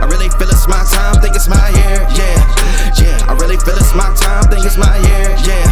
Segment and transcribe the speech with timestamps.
[0.00, 2.38] I really feel it's my time, think it's my year, yeah,
[3.00, 3.26] yeah.
[3.28, 5.66] I really feel it's my time, think it's my year, yeah,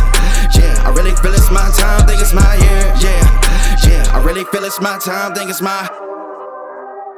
[0.54, 0.86] yeah.
[0.86, 3.22] I really feel it's my time, think it's my year, yeah,
[3.88, 4.16] yeah.
[4.16, 5.88] I really feel it's my time, think it's my,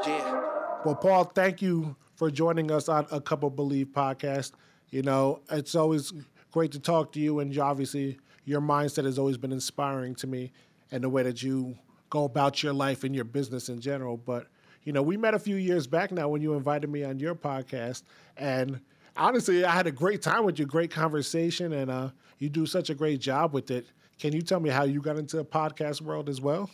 [0.06, 0.82] yeah.
[0.84, 4.52] Well, Paul, thank you for joining us on a Cup of Believe podcast.
[4.90, 6.12] You know, it's always
[6.50, 10.52] great to talk to you, and obviously, your mindset has always been inspiring to me,
[10.90, 11.76] and the way that you
[12.10, 14.16] go about your life and your business in general.
[14.16, 14.46] But
[14.88, 17.34] you know, we met a few years back now when you invited me on your
[17.34, 18.04] podcast,
[18.38, 18.80] and
[19.18, 22.08] honestly, I had a great time with you, great conversation, and uh,
[22.38, 23.84] you do such a great job with it.
[24.18, 26.70] Can you tell me how you got into the podcast world as well?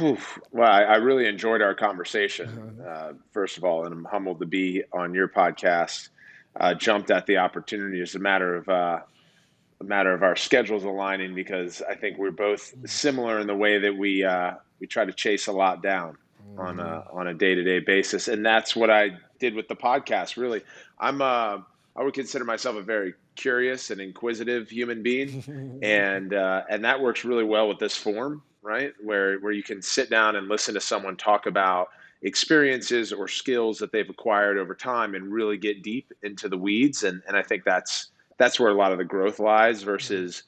[0.00, 0.40] Oof.
[0.50, 2.48] Well, I, I, really enjoyed our conversation.
[2.80, 2.88] Uh-huh.
[2.88, 6.08] Uh, first of all, and I'm humbled to be on your podcast.
[6.56, 8.98] Uh, jumped at the opportunity as a matter of uh,
[9.80, 13.78] a matter of our schedules aligning because I think we're both similar in the way
[13.78, 16.18] that we uh, we try to chase a lot down
[16.58, 17.16] on a mm-hmm.
[17.16, 20.36] on a day to day basis, and that's what I did with the podcast.
[20.36, 20.62] Really,
[20.98, 21.62] I'm a uh,
[21.96, 27.00] I would consider myself a very curious and inquisitive human being, and uh, and that
[27.00, 28.92] works really well with this form, right?
[29.02, 31.88] Where where you can sit down and listen to someone talk about
[32.22, 37.02] experiences or skills that they've acquired over time and really get deep into the weeds,
[37.02, 40.42] and and I think that's that's where a lot of the growth lies versus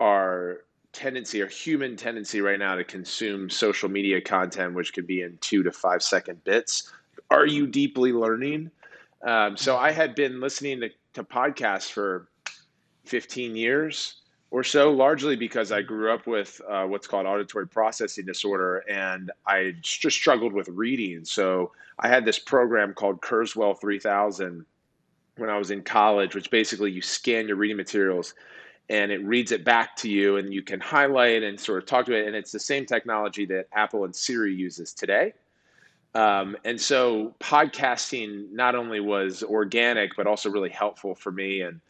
[0.00, 0.63] our
[0.94, 5.36] tendency our human tendency right now to consume social media content which could be in
[5.40, 6.92] two to five second bits.
[7.30, 8.70] Are you deeply learning?
[9.26, 12.28] Um, so i had been listening to, to podcasts for
[13.04, 14.20] 15 years
[14.50, 19.30] or so largely because i grew up with uh, what's called auditory processing disorder and
[19.46, 21.24] i just struggled with reading.
[21.24, 24.64] So i had this program called kurzweil 3000
[25.36, 28.34] when I was in college, which basically you scan your reading materials
[28.90, 32.06] and it reads it back to you and you can highlight and sort of talk
[32.06, 32.26] to it.
[32.26, 35.32] And it's the same technology that Apple and Siri uses today.
[36.14, 41.62] Um, and so podcasting not only was organic, but also really helpful for me.
[41.62, 41.80] And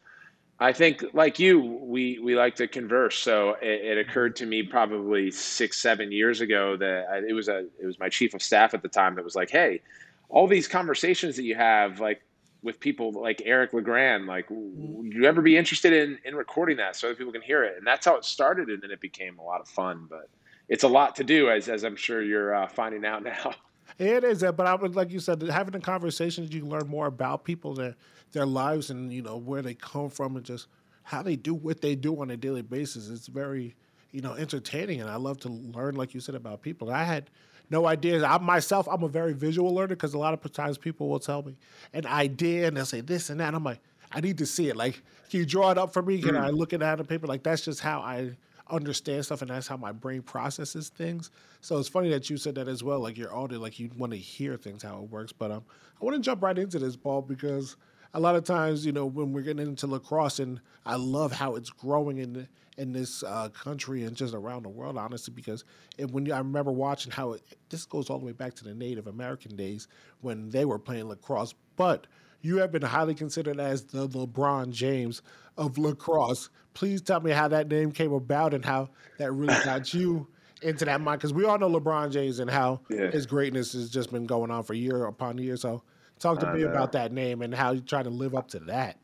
[0.59, 3.19] I think, like you, we, we like to converse.
[3.19, 7.67] So it, it occurred to me probably six, seven years ago that it was a
[7.79, 9.81] it was my chief of staff at the time that was like, "Hey,
[10.29, 12.21] all these conversations that you have, like
[12.65, 16.95] with people like Eric LeGrand, like, would you ever be interested in, in recording that
[16.95, 17.77] so other people can hear it?
[17.77, 18.69] And that's how it started.
[18.69, 20.27] And then it became a lot of fun, but
[20.67, 23.53] it's a lot to do as, as I'm sure you're uh, finding out now.
[23.97, 27.05] It is, but I would, like you said, having a conversation, you can learn more
[27.05, 27.95] about people, their,
[28.33, 30.67] their lives and, you know, where they come from and just
[31.03, 33.09] how they do what they do on a daily basis.
[33.09, 33.73] It's very,
[34.11, 34.99] you know, entertaining.
[34.99, 36.91] And I love to learn, like you said, about people.
[36.91, 37.29] I had,
[37.69, 38.23] no ideas.
[38.23, 41.43] I myself, I'm a very visual learner because a lot of times people will tell
[41.43, 41.55] me
[41.93, 43.47] an idea and they'll say this and that.
[43.47, 43.79] And I'm like,
[44.11, 44.75] I need to see it.
[44.75, 46.21] Like, can you draw it up for me?
[46.21, 46.41] Can mm.
[46.41, 47.27] I look at it on paper?
[47.27, 48.31] Like, that's just how I
[48.69, 51.31] understand stuff and that's how my brain processes things.
[51.61, 52.99] So it's funny that you said that as well.
[52.99, 55.31] Like, you're older, like you want to hear things how it works.
[55.31, 55.63] But um,
[56.01, 57.75] I want to jump right into this, Paul, because
[58.13, 61.55] a lot of times, you know, when we're getting into lacrosse, and I love how
[61.55, 65.63] it's growing in the, in this uh, country and just around the world, honestly, because
[65.97, 68.73] it, when I remember watching how it, this goes all the way back to the
[68.73, 69.87] Native American days
[70.21, 71.53] when they were playing lacrosse.
[71.75, 72.07] But
[72.41, 75.21] you have been highly considered as the LeBron James
[75.57, 76.49] of lacrosse.
[76.73, 80.27] Please tell me how that name came about and how that really got you
[80.61, 81.19] into that mind.
[81.19, 83.09] Because we all know LeBron James and how yeah.
[83.09, 85.57] his greatness has just been going on for year upon year.
[85.57, 85.83] So
[86.19, 86.69] talk to I me know.
[86.69, 88.97] about that name and how you try to live up to that.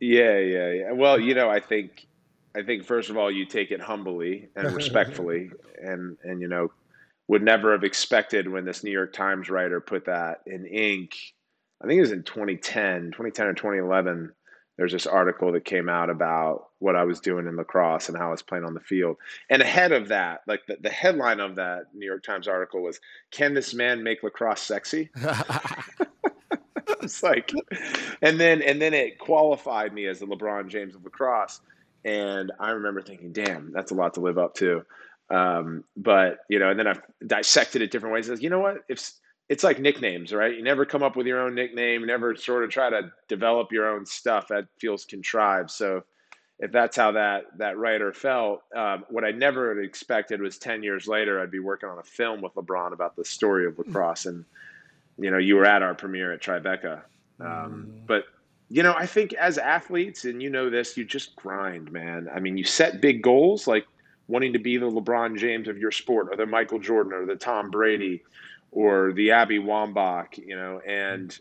[0.00, 0.92] Yeah, yeah, yeah.
[0.92, 2.06] Well, you know, I think
[2.56, 5.50] I think first of all you take it humbly and respectfully,
[5.82, 6.70] and and you know
[7.28, 11.14] would never have expected when this New York Times writer put that in ink.
[11.82, 14.32] I think it was in 2010, 2010 or 2011.
[14.76, 18.28] There's this article that came out about what I was doing in lacrosse and how
[18.28, 19.16] I was playing on the field.
[19.48, 23.00] And ahead of that, like the, the headline of that New York Times article was,
[23.30, 25.10] Can this man make lacrosse sexy?
[27.02, 27.52] it's like,
[28.22, 31.60] and then and then it qualified me as the LeBron James of lacrosse.
[32.04, 34.84] And I remember thinking, damn, that's a lot to live up to.
[35.30, 38.42] Um, but you know, and then I've dissected it different ways.
[38.42, 38.84] You know what?
[38.88, 39.10] If
[39.48, 40.54] it's like nicknames, right?
[40.54, 43.88] You never come up with your own nickname, never sort of try to develop your
[43.88, 44.48] own stuff.
[44.48, 45.70] That feels contrived.
[45.70, 46.04] So
[46.58, 51.06] if that's how that that writer felt, um, what I never expected was ten years
[51.06, 54.44] later I'd be working on a film with LeBron about the story of lacrosse, and
[55.18, 57.02] you know you were at our premiere at Tribeca.
[57.40, 58.06] Um, mm.
[58.06, 58.24] But
[58.68, 62.28] you know, I think as athletes, and you know this, you just grind, man.
[62.34, 63.86] I mean, you set big goals like
[64.26, 67.36] wanting to be the LeBron James of your sport, or the Michael Jordan, or the
[67.36, 68.22] Tom Brady,
[68.70, 71.38] or the Abby Wambach, you know, and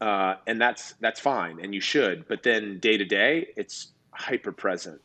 [0.00, 2.26] uh, and that's that's fine, and you should.
[2.28, 5.00] But then day to day, it's hyper present.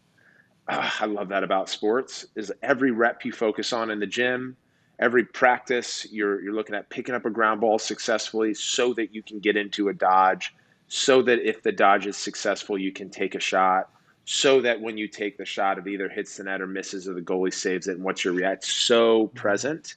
[0.67, 2.25] Uh, I love that about sports.
[2.35, 4.55] Is every rep you focus on in the gym,
[4.99, 9.23] every practice you're you're looking at picking up a ground ball successfully so that you
[9.23, 10.53] can get into a dodge
[10.87, 13.89] so that if the dodge is successful you can take a shot.
[14.27, 17.13] So that when you take the shot it either hits the net or misses or
[17.13, 19.95] the goalie saves it and what's your react so present.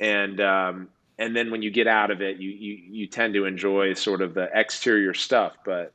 [0.00, 0.88] And um,
[1.18, 4.22] and then when you get out of it you, you you tend to enjoy sort
[4.22, 5.56] of the exterior stuff.
[5.64, 5.92] But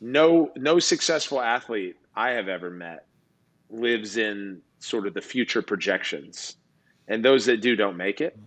[0.00, 3.04] no no successful athlete i have ever met
[3.70, 6.56] lives in sort of the future projections.
[7.08, 8.38] And those that do don't make it.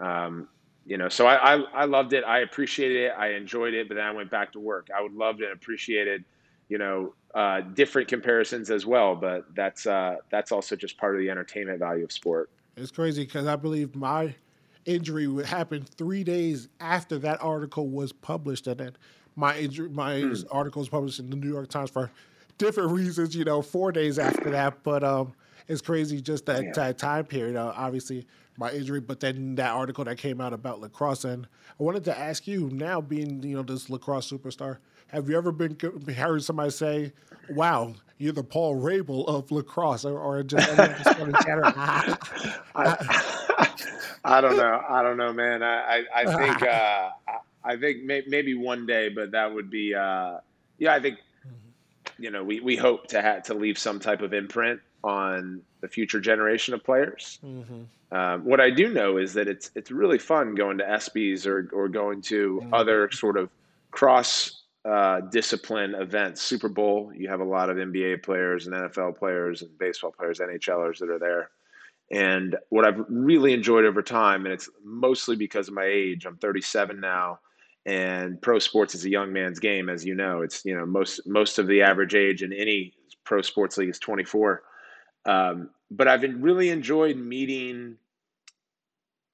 [0.00, 0.48] Um,
[0.86, 2.22] you know, so I, I, I loved it.
[2.22, 3.12] I appreciated it.
[3.18, 4.88] I enjoyed it, but then I went back to work.
[4.96, 6.24] I would loved and appreciated,
[6.68, 9.16] you know, uh, different comparisons as well.
[9.16, 12.50] But that's uh, that's also just part of the entertainment value of sport.
[12.76, 14.34] It's crazy because I believe my
[14.84, 18.92] injury would happen three days after that article was published, and then
[19.34, 20.34] my injury, my hmm.
[20.52, 22.12] article was published in the New York Times for
[22.58, 23.34] different reasons.
[23.34, 25.32] You know, four days after that, but um,
[25.66, 26.72] it's crazy just that, yeah.
[26.74, 27.56] that time period.
[27.56, 28.24] Uh, obviously,
[28.58, 31.24] my injury, but then that article that came out about lacrosse.
[31.24, 31.46] And
[31.78, 35.52] I wanted to ask you now, being you know this lacrosse superstar, have you ever
[35.52, 35.76] been
[36.14, 37.12] heard somebody say,
[37.50, 42.16] "Wow, you're the Paul Rabil of lacrosse," or, or just, just I,
[44.24, 44.82] I, don't know.
[44.88, 45.62] I don't know, man.
[45.62, 47.10] I I, I think uh,
[47.64, 50.38] I think may, maybe one day, but that would be uh,
[50.78, 50.94] yeah.
[50.94, 52.22] I think mm-hmm.
[52.22, 55.88] you know we, we hope to have to leave some type of imprint on the
[55.88, 57.38] future generation of players.
[57.44, 57.82] Mm-hmm.
[58.16, 61.70] Um, what I do know is that it's it's really fun going to ESPYS or
[61.72, 62.74] or going to mm-hmm.
[62.74, 63.48] other sort of
[63.92, 66.42] cross uh, discipline events.
[66.42, 70.40] Super Bowl, you have a lot of NBA players and NFL players and baseball players,
[70.40, 71.50] NHLers that are there.
[72.10, 76.24] And what I've really enjoyed over time, and it's mostly because of my age.
[76.24, 77.40] I'm 37 now,
[77.84, 80.42] and pro sports is a young man's game, as you know.
[80.42, 82.92] It's you know most most of the average age in any
[83.24, 84.62] pro sports league is 24.
[85.26, 87.96] Um, but I've really enjoyed meeting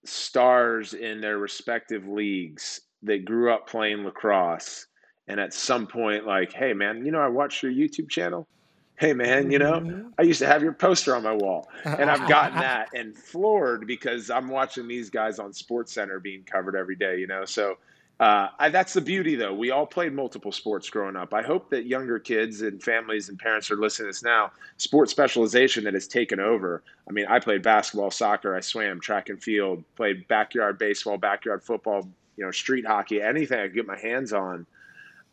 [0.05, 4.87] stars in their respective leagues that grew up playing lacrosse.
[5.29, 8.49] And at some point, like, hey, man, you know, I watched your YouTube channel.
[8.97, 10.09] Hey, man, you know, mm-hmm.
[10.19, 11.69] I used to have your poster on my wall.
[11.85, 16.43] And I've gotten that and floored because I'm watching these guys on Sports Center being
[16.43, 17.45] covered every day, you know.
[17.45, 17.79] So
[18.21, 19.53] uh, I, that's the beauty, though.
[19.53, 21.35] We all played multiple sports growing up.
[21.35, 24.53] I hope that younger kids and families and parents are listening to this now.
[24.77, 26.85] Sports specialization that has taken over.
[27.09, 31.65] I mean, I played basketball, soccer, I swam, track and field, played backyard baseball, backyard
[31.65, 34.67] football, you know, street hockey, anything I could get my hands on.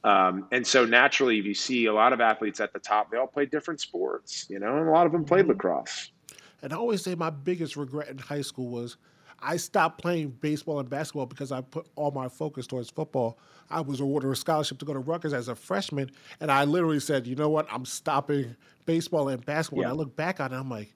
[0.04, 3.18] Um, and so naturally, if you see a lot of athletes at the top, they
[3.18, 5.52] all play different sports, you know, and a lot of them played mm-hmm.
[5.52, 6.12] lacrosse.
[6.64, 8.98] And I always say my biggest regret in high school was–
[9.42, 13.38] I stopped playing baseball and basketball because I put all my focus towards football.
[13.70, 17.00] I was awarded a scholarship to go to Rutgers as a freshman, and I literally
[17.00, 17.68] said, "You know what?
[17.72, 18.56] I'm stopping
[18.86, 19.90] baseball and basketball." Yeah.
[19.90, 20.94] And I look back on it, I'm like,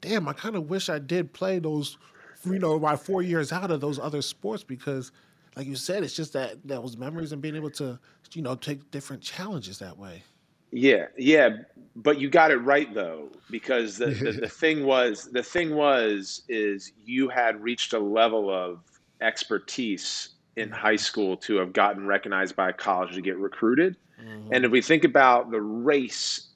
[0.00, 0.28] "Damn!
[0.28, 1.96] I kind of wish I did play those,
[2.44, 5.12] you know, my four years out of those other sports because."
[5.56, 7.98] Like you said, it's just that those memories and being able to,
[8.32, 10.22] you know, take different challenges that way.
[10.70, 11.50] Yeah, yeah,
[11.96, 16.42] but you got it right though, because the, the, the thing was the thing was
[16.48, 18.80] is you had reached a level of
[19.20, 23.96] expertise in high school to have gotten recognized by a college to get recruited.
[24.20, 24.52] Mm-hmm.
[24.52, 26.48] And if we think about the race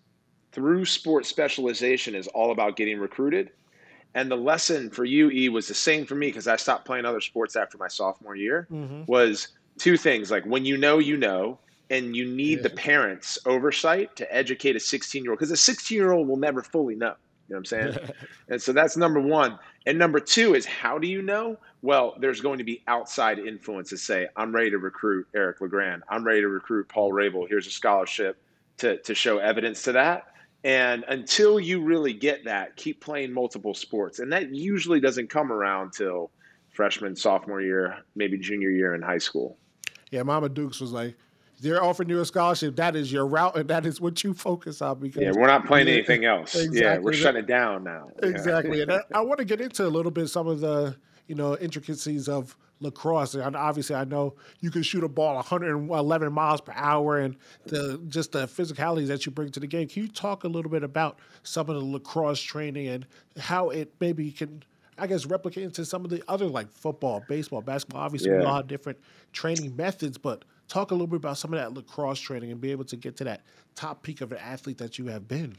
[0.52, 3.50] through sports specialization is all about getting recruited.
[4.14, 7.06] And the lesson for you, E, was the same for me because I stopped playing
[7.06, 8.68] other sports after my sophomore year.
[8.70, 9.04] Mm-hmm.
[9.06, 9.48] Was
[9.78, 11.58] two things like when you know, you know,
[11.92, 12.62] and you need yeah.
[12.62, 16.38] the parents' oversight to educate a 16 year old because a 16 year old will
[16.38, 17.14] never fully know.
[17.48, 17.98] You know what I'm saying?
[18.48, 19.58] and so that's number one.
[19.86, 21.58] And number two is how do you know?
[21.82, 24.02] Well, there's going to be outside influences.
[24.02, 26.02] Say, I'm ready to recruit Eric LeGrand.
[26.08, 27.46] I'm ready to recruit Paul Rabil.
[27.48, 28.40] Here's a scholarship
[28.78, 30.28] to, to show evidence to that.
[30.64, 34.20] And until you really get that, keep playing multiple sports.
[34.20, 36.30] And that usually doesn't come around till
[36.70, 39.58] freshman, sophomore year, maybe junior year in high school.
[40.10, 41.16] Yeah, Mama Dukes was like,
[41.62, 42.76] they're offering you a scholarship.
[42.76, 44.98] That is your route, and that is what you focus on.
[44.98, 46.54] Because yeah, we're not playing anything else.
[46.54, 46.80] Exactly.
[46.80, 48.10] Yeah, we're shutting it down now.
[48.22, 50.96] Exactly, and I, I want to get into a little bit some of the
[51.28, 53.34] you know intricacies of lacrosse.
[53.34, 58.02] And obviously, I know you can shoot a ball 111 miles per hour, and the
[58.08, 59.86] just the physicalities that you bring to the game.
[59.88, 63.06] Can you talk a little bit about some of the lacrosse training and
[63.38, 64.64] how it maybe can
[64.98, 68.02] I guess replicate into some of the other like football, baseball, basketball.
[68.02, 68.38] Obviously, yeah.
[68.38, 68.98] we all have different
[69.32, 72.70] training methods, but talk a little bit about some of that lacrosse training and be
[72.72, 73.42] able to get to that
[73.74, 75.56] top peak of an athlete that you have been.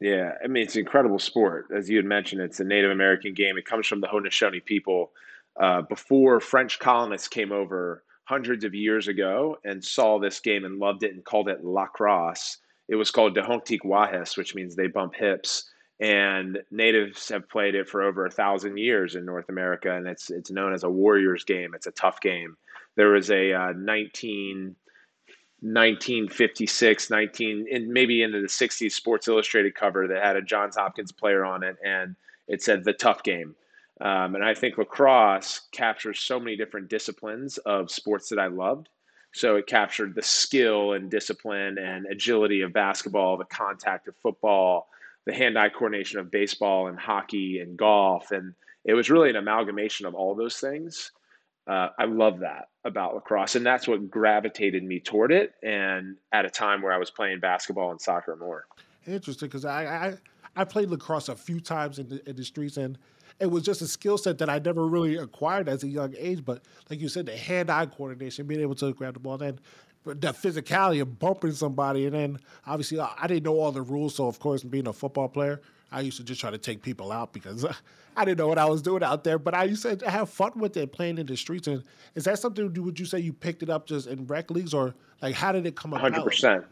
[0.00, 1.66] Yeah, I mean it's an incredible sport.
[1.74, 3.56] As you had mentioned, it's a Native American game.
[3.56, 5.12] It comes from the Haudenosaunee people.
[5.58, 10.78] Uh, before French colonists came over hundreds of years ago and saw this game and
[10.78, 12.58] loved it and called it lacrosse,
[12.88, 15.70] it was called Dehontsigwaehs, which means they bump hips.
[16.00, 20.28] and natives have played it for over a thousand years in North America, and it's
[20.30, 21.72] it's known as a warriors game.
[21.74, 22.56] It's a tough game.
[22.96, 24.76] There was a uh, 19,
[25.60, 31.12] 1956, 19, and maybe into the 60s Sports Illustrated cover that had a Johns Hopkins
[31.12, 32.14] player on it, and
[32.48, 33.54] it said the tough game.
[34.00, 38.88] Um, and I think lacrosse captures so many different disciplines of sports that I loved.
[39.32, 44.88] So it captured the skill and discipline and agility of basketball, the contact of football,
[45.26, 50.06] the hand-eye coordination of baseball and hockey and golf, and it was really an amalgamation
[50.06, 51.10] of all those things.
[51.66, 55.54] Uh, I love that about lacrosse, and that's what gravitated me toward it.
[55.62, 58.66] And at a time where I was playing basketball and soccer more.
[59.06, 60.14] Interesting, because I, I
[60.56, 62.98] I played lacrosse a few times in the, in the streets, and
[63.40, 66.44] it was just a skill set that I never really acquired as a young age.
[66.44, 69.58] But like you said, the hand-eye coordination, being able to grab the ball, then
[70.04, 74.14] the physicality of bumping somebody, and then obviously I didn't know all the rules.
[74.14, 77.10] So of course, being a football player, I used to just try to take people
[77.10, 77.64] out because
[78.16, 79.38] I didn't know what I was doing out there.
[79.38, 81.66] But I used to have fun with it, playing in the streets.
[81.68, 81.82] And
[82.14, 82.72] is that something?
[82.84, 85.66] Would you say you picked it up just in rec leagues, or like how did
[85.66, 86.02] it come about?
[86.02, 86.64] Hundred percent.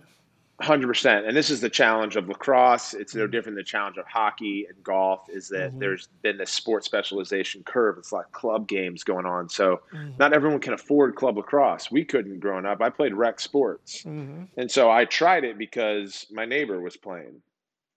[0.61, 2.95] Hundred percent, and this is the challenge of lacrosse.
[2.95, 3.33] It's no mm-hmm.
[3.33, 5.23] different than the challenge of hockey and golf.
[5.29, 5.81] Is that mm-hmm.
[5.81, 7.97] there's been this sport specialization curve.
[7.99, 10.11] It's like club games going on, so mm-hmm.
[10.21, 11.91] not everyone can afford club lacrosse.
[11.91, 12.81] We couldn't growing up.
[12.81, 14.45] I played rec sports, mm-hmm.
[14.57, 17.43] and so I tried it because my neighbor was playing,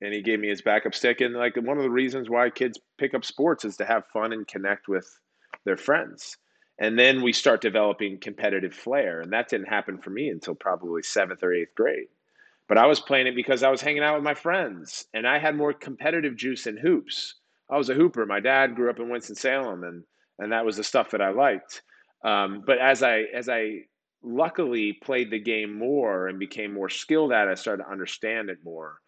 [0.02, 1.22] and he gave me his backup stick.
[1.22, 4.34] And like one of the reasons why kids pick up sports is to have fun
[4.34, 5.08] and connect with
[5.66, 6.38] their friends.
[6.80, 11.04] And then we start developing competitive flair, and that didn't happen for me until probably
[11.04, 12.08] seventh or eighth grade
[12.68, 15.40] but I was playing it because I was hanging out with my friends and I
[15.40, 17.36] had more competitive juice in hoops.
[17.70, 18.26] I was a hooper.
[18.26, 20.04] My dad grew up in Winston Salem, and
[20.38, 21.82] and that was the stuff that I liked.
[22.24, 23.82] Um, but as I as I
[24.24, 28.50] luckily played the game more and became more skilled at it, I started to understand
[28.50, 29.00] it more.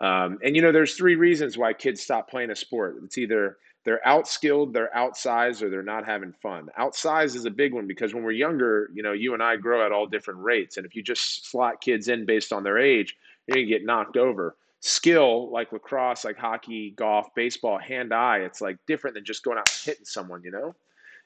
[0.00, 2.96] Um, and you know, there's three reasons why kids stop playing a sport.
[3.04, 6.68] It's either they're outskilled, they're outsized, or they're not having fun.
[6.78, 9.86] Outsized is a big one because when we're younger, you know, you and I grow
[9.86, 10.76] at all different rates.
[10.76, 13.14] And if you just slot kids in based on their age,
[13.46, 14.56] you're to get knocked over.
[14.80, 19.56] Skill, like lacrosse, like hockey, golf, baseball, hand eye, it's like different than just going
[19.56, 20.74] out and hitting someone, you know?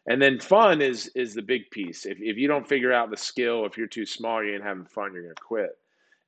[0.07, 2.07] And then fun is is the big piece.
[2.07, 4.87] If, if you don't figure out the skill, if you're too small, you ain't having
[4.87, 5.79] fun, you're going to quit.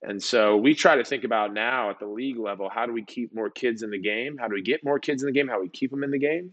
[0.03, 3.05] And so we try to think about now at the league level, how do we
[3.05, 4.37] keep more kids in the game?
[4.37, 5.47] How do we get more kids in the game?
[5.47, 6.53] How do we keep them in the game?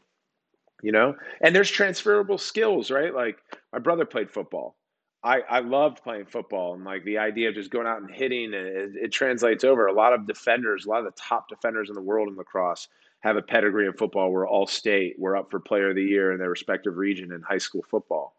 [0.82, 3.14] You know, and there's transferable skills, right?
[3.14, 3.40] Like
[3.74, 4.78] my brother played football.
[5.24, 8.54] I, I loved playing football and like the idea of just going out and hitting
[8.54, 9.88] it, it translates over.
[9.88, 12.88] A lot of defenders, a lot of the top defenders in the world in lacrosse
[13.22, 14.32] have a pedigree in football.
[14.32, 15.16] We're all state.
[15.18, 18.36] We're up for player of the year in their respective region in high school football.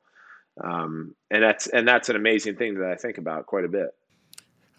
[0.62, 3.90] Um, and that's and that's an amazing thing that I think about quite a bit.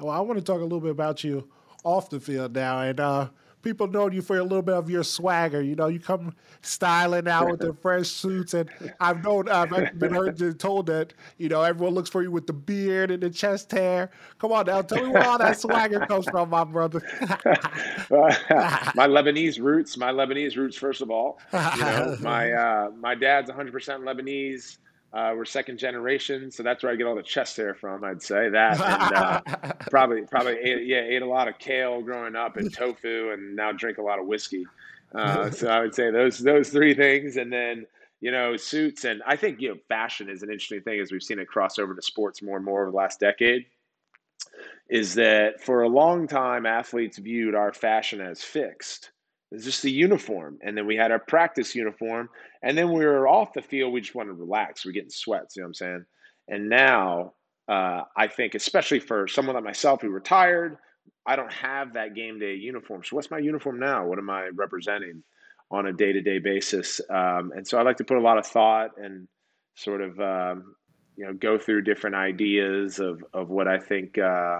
[0.02, 1.48] Well, I want to talk a little bit about you
[1.84, 3.30] off the field now, and uh,
[3.62, 5.62] people know you for a little bit of your swagger.
[5.62, 10.14] You know, you come styling out with the fresh suits, and I've known I've been
[10.14, 13.30] heard and told that you know everyone looks for you with the beard and the
[13.30, 14.12] chest hair.
[14.40, 17.02] Come on now, tell me where all that swagger comes from, my brother.
[18.10, 20.78] my Lebanese roots, my Lebanese roots.
[20.78, 24.78] First of all, you know, my uh, my dad's 100% Lebanese.
[25.14, 28.04] Uh, we're second generation, so that's where I get all the chest hair from.
[28.04, 32.38] I'd say that, and uh, probably probably ate, yeah ate a lot of kale growing
[32.38, 34.66] up and tofu, and now drink a lot of whiskey.
[35.14, 37.86] Uh, so I would say those those three things, and then
[38.22, 41.24] you know suits, and I think you know fashion is an interesting thing as we've
[41.24, 43.66] seen it cross over to sports more and more over the last decade.
[44.90, 49.11] Is that for a long time athletes viewed our fashion as fixed
[49.52, 50.60] it's just the uniform.
[50.62, 52.30] And then we had our practice uniform.
[52.64, 53.92] And then we were off the field.
[53.92, 54.86] We just wanted to relax.
[54.86, 56.06] We're getting sweats, you know what I'm saying?
[56.48, 57.34] And now
[57.68, 60.78] uh, I think, especially for someone like myself who retired,
[61.26, 63.04] I don't have that game day uniform.
[63.04, 64.06] So what's my uniform now?
[64.06, 65.24] What am I representing
[65.70, 67.02] on a day to day basis?
[67.10, 69.28] Um, and so I like to put a lot of thought and
[69.76, 70.76] sort of, um,
[71.16, 74.60] you know, go through different ideas of, of what I think, uh,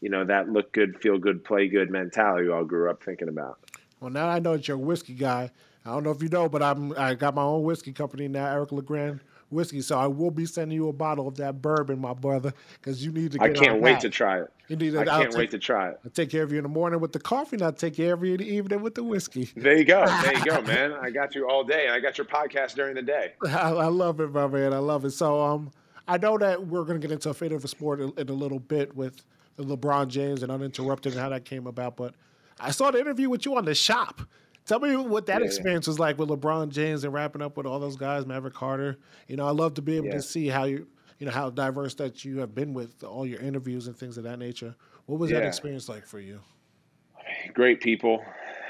[0.00, 3.58] you know, that look good, feel good, play good mentality I grew up thinking about.
[4.02, 5.48] Well, now I know that you're a whiskey guy.
[5.84, 8.46] I don't know if you know, but I'm I got my own whiskey company now,
[8.46, 9.80] Eric LeGrand Whiskey.
[9.80, 13.12] So I will be sending you a bottle of that bourbon, my brother, because you
[13.12, 13.42] need to.
[13.42, 14.02] I can't wait that.
[14.02, 14.52] to try it.
[14.66, 16.00] You need to, I can't wait to try it.
[16.04, 18.14] I take care of you in the morning with the coffee, and I take care
[18.14, 19.50] of you in the evening with the whiskey.
[19.54, 20.04] There you go.
[20.22, 20.92] There you go, man.
[20.92, 23.34] I got you all day, and I got your podcast during the day.
[23.46, 24.72] I, I love it, my man.
[24.72, 25.12] I love it.
[25.12, 25.70] So um,
[26.08, 28.28] I know that we're going to get into a fate of a sport in, in
[28.28, 29.24] a little bit with
[29.58, 32.14] LeBron James and uninterrupted and how that came about, but.
[32.60, 34.22] I saw the interview with you on the shop.
[34.64, 37.66] Tell me what that yeah, experience was like with LeBron James and wrapping up with
[37.66, 38.98] all those guys, Maverick Carter.
[39.26, 40.12] You know, I love to be able yeah.
[40.14, 40.86] to see how you,
[41.18, 44.24] you know, how diverse that you have been with all your interviews and things of
[44.24, 44.76] that nature.
[45.06, 46.40] What was that experience like for you?
[47.54, 48.22] Great people,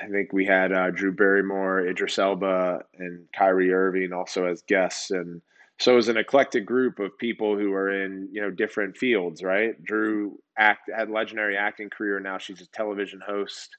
[0.02, 5.10] I think we had uh, Drew Barrymore, Idris Elba, and Kyrie Irving also as guests,
[5.10, 5.42] and
[5.82, 9.42] so it was an eclectic group of people who are in you know different fields.
[9.42, 9.82] Right?
[9.82, 12.20] Drew act had a legendary acting career.
[12.20, 13.76] Now she's a television host.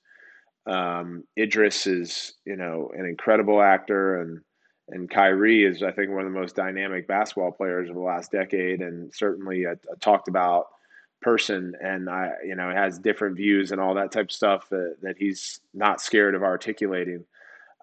[0.65, 4.41] Um, Idris is you know an incredible actor, and
[4.89, 8.31] and Kyrie is I think one of the most dynamic basketball players of the last
[8.31, 10.67] decade, and certainly a, a talked about
[11.21, 14.97] person and I, you know, has different views and all that type of stuff that,
[15.03, 17.23] that he's not scared of articulating.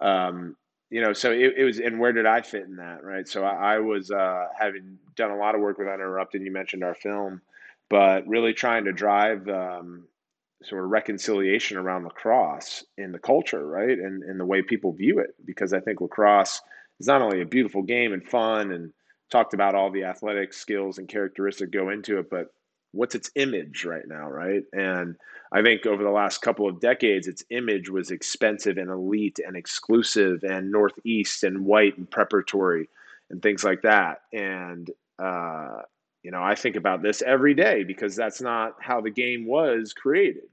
[0.02, 0.56] Um,
[0.90, 3.04] you know, so it, it, was, and where did I fit in that?
[3.04, 3.26] Right.
[3.26, 6.42] So I, I was, uh, having done a lot of work with Uninterrupted.
[6.42, 7.40] You mentioned our film,
[7.88, 10.06] but really trying to drive, um,
[10.62, 13.98] sort of reconciliation around lacrosse in the culture, right?
[13.98, 16.60] And, and the way people view it, because I think lacrosse
[16.98, 18.92] is not only a beautiful game and fun and
[19.30, 22.48] talked about all the athletic skills and characteristics go into it, but
[22.92, 24.64] what's its image right now, right?
[24.72, 25.16] And
[25.52, 29.56] I think over the last couple of decades, its image was expensive and elite and
[29.56, 32.88] exclusive and northeast and white and preparatory
[33.30, 34.22] and things like that.
[34.32, 35.82] And uh,
[36.22, 39.92] you know, I think about this every day because that's not how the game was
[39.92, 40.44] created.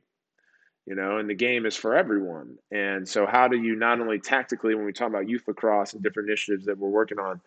[0.86, 2.58] You know, and the game is for everyone.
[2.72, 6.02] And so, how do you not only tactically, when we talk about youth lacrosse and
[6.02, 7.42] different initiatives that we're working on,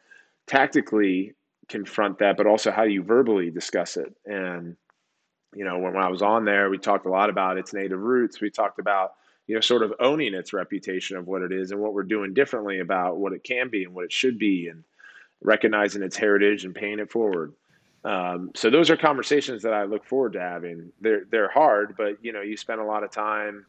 [0.47, 1.35] tactically
[1.71, 4.13] confront that, but also how do you verbally discuss it.
[4.27, 4.77] And,
[5.55, 8.01] you know, when, when I was on there, we talked a lot about its native
[8.01, 8.41] roots.
[8.41, 9.15] We talked about,
[9.47, 12.35] you know, sort of owning its reputation of what it is and what we're doing
[12.35, 14.85] differently about what it can be and what it should be and
[15.43, 17.55] recognizing its heritage and paying it forward.
[18.05, 20.93] Um, so those are conversations that I look forward to having.
[21.01, 23.67] They're, they're hard, but, you know, you spend a lot of time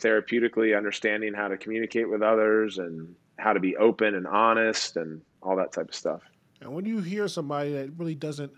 [0.00, 5.20] therapeutically understanding how to communicate with others and how to be open and honest and
[5.42, 6.22] all that type of stuff.
[6.60, 8.52] And when you hear somebody that really doesn't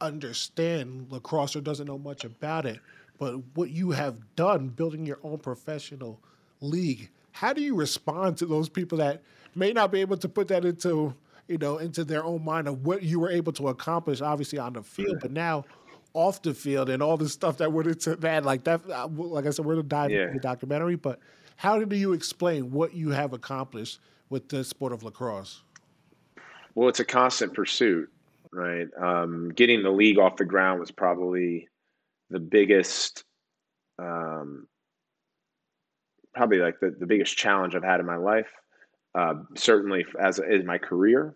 [0.00, 2.80] understand lacrosse or doesn't know much about it,
[3.18, 6.20] but what you have done building your own professional
[6.60, 9.22] league, how do you respond to those people that
[9.54, 11.14] may not be able to put that into
[11.48, 14.72] you know into their own mind of what you were able to accomplish, obviously on
[14.72, 15.64] the field, but now
[16.12, 19.46] off the field and all the stuff that went into that, like that, uh, like
[19.46, 20.22] I said, we're gonna dive yeah.
[20.22, 21.20] into the documentary, but
[21.56, 25.62] how do you explain what you have accomplished with the sport of lacrosse?
[26.76, 28.12] Well, it's a constant pursuit,
[28.52, 28.86] right?
[29.00, 31.68] Um, getting the league off the ground was probably
[32.28, 33.24] the biggest,
[33.98, 34.68] um,
[36.34, 38.50] probably like the, the biggest challenge I've had in my life.
[39.14, 41.34] Uh, certainly as in my career,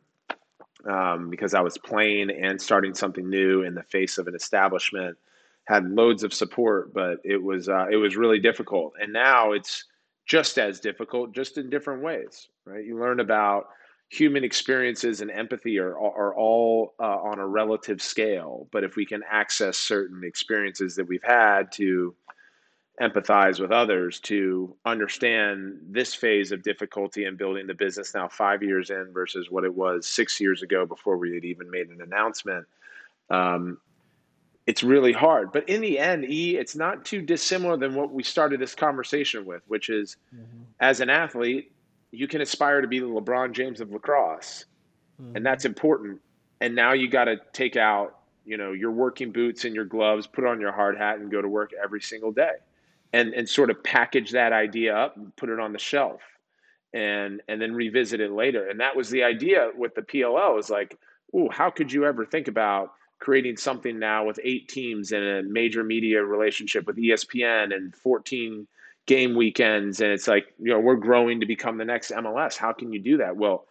[0.87, 5.17] um, because I was playing and starting something new in the face of an establishment.
[5.65, 8.93] Had loads of support, but it was uh, it was really difficult.
[9.01, 9.85] And now it's
[10.27, 12.85] just as difficult, just in different ways, right?
[12.85, 13.69] You learn about
[14.11, 18.67] human experiences and empathy are, are all uh, on a relative scale.
[18.73, 22.15] But if we can access certain experiences that we've had to
[23.01, 28.65] empathize with others, to understand this phase of difficulty in building the business now five
[28.65, 32.03] years in versus what it was six years ago before we had even made an
[32.03, 32.67] announcement.
[33.31, 33.79] Um,
[34.67, 35.53] it's really hard.
[35.53, 39.47] But in the end, E, it's not too dissimilar than what we started this conversation
[39.47, 40.63] with, which is mm-hmm.
[40.81, 41.73] as an athlete,
[42.13, 44.65] you can aspire to be the LeBron James of lacrosse,
[45.21, 45.37] mm-hmm.
[45.37, 46.21] and that's important.
[46.61, 50.27] And now you got to take out, you know, your working boots and your gloves,
[50.27, 52.55] put on your hard hat, and go to work every single day,
[53.13, 56.21] and and sort of package that idea up and put it on the shelf,
[56.93, 58.69] and and then revisit it later.
[58.69, 60.99] And that was the idea with the PLL is like,
[61.35, 65.43] ooh, how could you ever think about creating something now with eight teams and a
[65.43, 68.67] major media relationship with ESPN and 14
[69.11, 72.73] game weekends and it's like you know we're growing to become the next MLS how
[72.73, 73.37] can you do that?
[73.37, 73.67] Well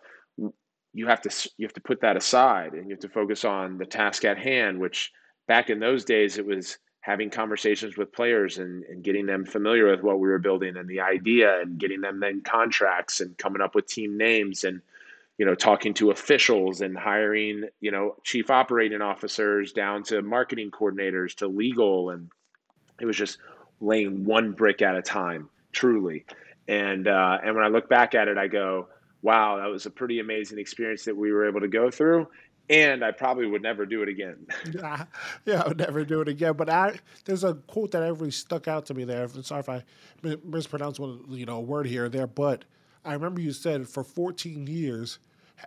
[0.93, 3.77] you have to you have to put that aside and you have to focus on
[3.77, 5.13] the task at hand which
[5.47, 9.89] back in those days it was having conversations with players and, and getting them familiar
[9.89, 13.61] with what we were building and the idea and getting them then contracts and coming
[13.61, 14.81] up with team names and
[15.37, 20.69] you know talking to officials and hiring you know chief operating officers down to marketing
[20.69, 22.09] coordinators to legal.
[22.09, 22.29] And
[22.99, 23.37] it was just
[23.81, 26.25] laying one brick at a time, truly.
[26.67, 28.87] And uh, and when I look back at it, I go,
[29.21, 32.27] wow, that was a pretty amazing experience that we were able to go through.
[32.69, 34.45] And I probably would never do it again.
[35.45, 36.53] yeah, I would never do it again.
[36.53, 39.27] But I, there's a quote that really stuck out to me there.
[39.41, 39.83] Sorry if I
[40.43, 42.65] mispronounced one, you know, a word here or there, but
[43.03, 45.17] I remember you said for 14 years,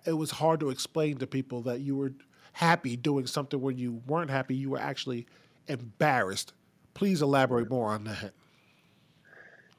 [0.07, 2.13] it was hard to explain to people that you were
[2.53, 4.55] happy doing something when you weren't happy.
[4.55, 5.27] You were actually
[5.67, 6.53] embarrassed
[6.95, 8.33] Please elaborate more on that.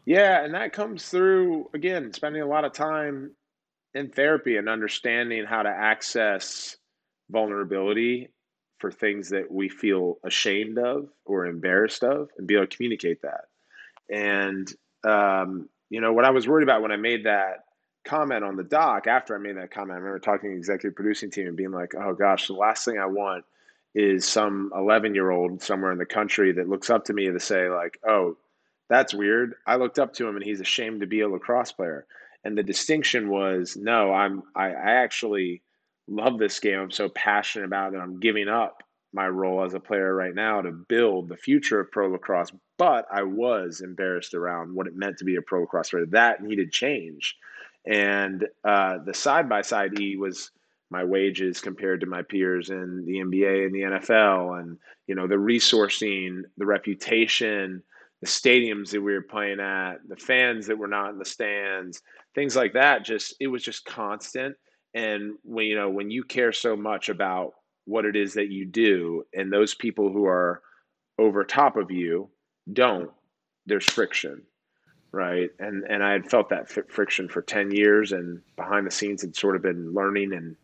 [0.06, 3.32] Yeah, and that comes through again spending a lot of time
[3.94, 6.78] in therapy and understanding how to access
[7.30, 8.30] vulnerability
[8.80, 13.22] for things that we feel ashamed of or embarrassed of and be able to communicate
[13.22, 13.46] that.
[14.10, 14.72] And
[15.06, 17.66] um, you know, what I was worried about when I made that
[18.04, 20.96] comment on the doc, after I made that comment, I remember talking to the executive
[20.96, 23.46] producing team and being like, oh gosh, the last thing I want
[23.96, 27.40] is some 11 year old somewhere in the country that looks up to me to
[27.40, 28.38] say, like, oh,
[28.90, 29.56] that's weird.
[29.66, 32.06] I looked up to him and he's ashamed to be a lacrosse player.
[32.44, 35.62] And the distinction was, no, I'm, I, I actually
[36.08, 36.80] love this game.
[36.80, 37.98] I'm so passionate about it.
[37.98, 41.92] I'm giving up my role as a player right now to build the future of
[41.92, 42.52] pro lacrosse.
[42.78, 46.06] But I was embarrassed around what it meant to be a pro lacrosse player.
[46.08, 47.38] That needed change.
[47.86, 50.52] And uh, the side by side E was
[50.94, 54.78] my wages compared to my peers in the NBA and the NFL, and
[55.08, 57.82] you know the resourcing, the reputation,
[58.22, 62.04] the stadiums that we were playing at, the fans that were not in the stands,
[62.36, 63.04] things like that.
[63.04, 64.56] Just it was just constant.
[64.94, 67.54] And when you know when you care so much about
[67.86, 70.62] what it is that you do, and those people who are
[71.18, 72.30] over top of you
[72.72, 73.10] don't,
[73.66, 74.44] there's friction
[75.14, 75.52] right?
[75.60, 79.36] And and I had felt that friction for ten years, and behind the scenes had
[79.36, 80.56] sort of been learning and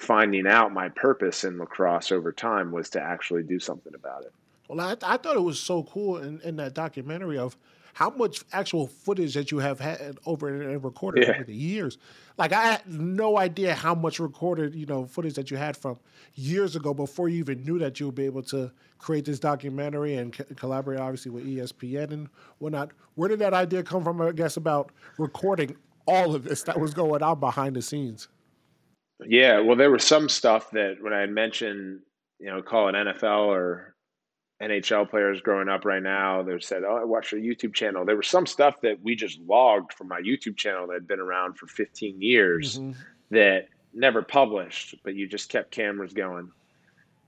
[0.00, 4.32] finding out my purpose in lacrosse over time was to actually do something about it.
[4.68, 7.56] Well, I, I thought it was so cool in, in that documentary of
[7.92, 11.34] how much actual footage that you have had over and recorded yeah.
[11.34, 11.98] over the years.
[12.38, 15.98] Like I had no idea how much recorded, you know, footage that you had from
[16.34, 20.14] years ago before you even knew that you would be able to create this documentary
[20.14, 22.92] and co- collaborate, obviously, with ESPN and whatnot.
[23.16, 24.22] Where did that idea come from?
[24.22, 28.28] I guess about recording all of this that was going on behind the scenes.
[29.26, 32.00] Yeah, well, there was some stuff that when I had mentioned,
[32.38, 33.94] you know, call it NFL or
[34.62, 38.16] NHL players growing up right now, they said, "Oh, I watched your YouTube channel." There
[38.16, 41.58] was some stuff that we just logged from my YouTube channel that had been around
[41.58, 42.98] for 15 years mm-hmm.
[43.30, 46.50] that never published, but you just kept cameras going.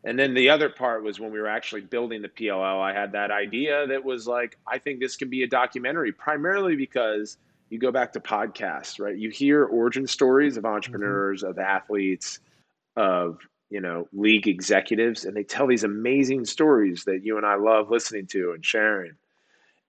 [0.05, 3.13] And then the other part was when we were actually building the PLL, I had
[3.13, 7.37] that idea that was like, I think this can be a documentary, primarily because
[7.73, 9.17] you go back to podcasts, right?
[9.17, 10.75] You hear origin stories of mm-hmm.
[10.75, 11.51] entrepreneurs, mm-hmm.
[11.51, 12.39] of athletes,
[12.97, 13.39] of
[13.71, 17.91] you know, league executives, and they tell these amazing stories that you and I love
[17.91, 19.13] listening to and sharing.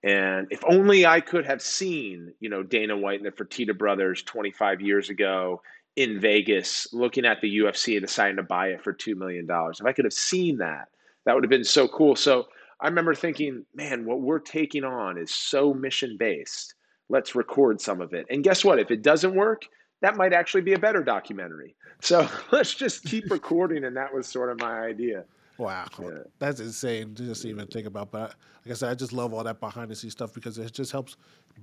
[0.01, 4.23] And if only I could have seen, you know, Dana White and the Fertitta brothers
[4.23, 5.61] 25 years ago
[5.97, 9.45] in Vegas looking at the UFC and deciding to buy it for $2 million.
[9.49, 10.87] If I could have seen that,
[11.25, 12.15] that would have been so cool.
[12.15, 12.47] So
[12.79, 16.75] I remember thinking, man, what we're taking on is so mission based.
[17.13, 18.25] Let's record some of it.
[18.31, 18.79] And guess what?
[18.79, 19.67] If it doesn't work,
[20.01, 21.75] that might actually be a better documentary.
[22.01, 23.83] So let's just keep recording.
[23.83, 25.25] And that was sort of my idea.
[25.59, 26.09] Wow, yeah.
[26.39, 28.09] that's insane to just even think about.
[28.09, 28.33] But
[28.65, 30.91] like I said, I just love all that behind the scenes stuff because it just
[30.91, 31.15] helps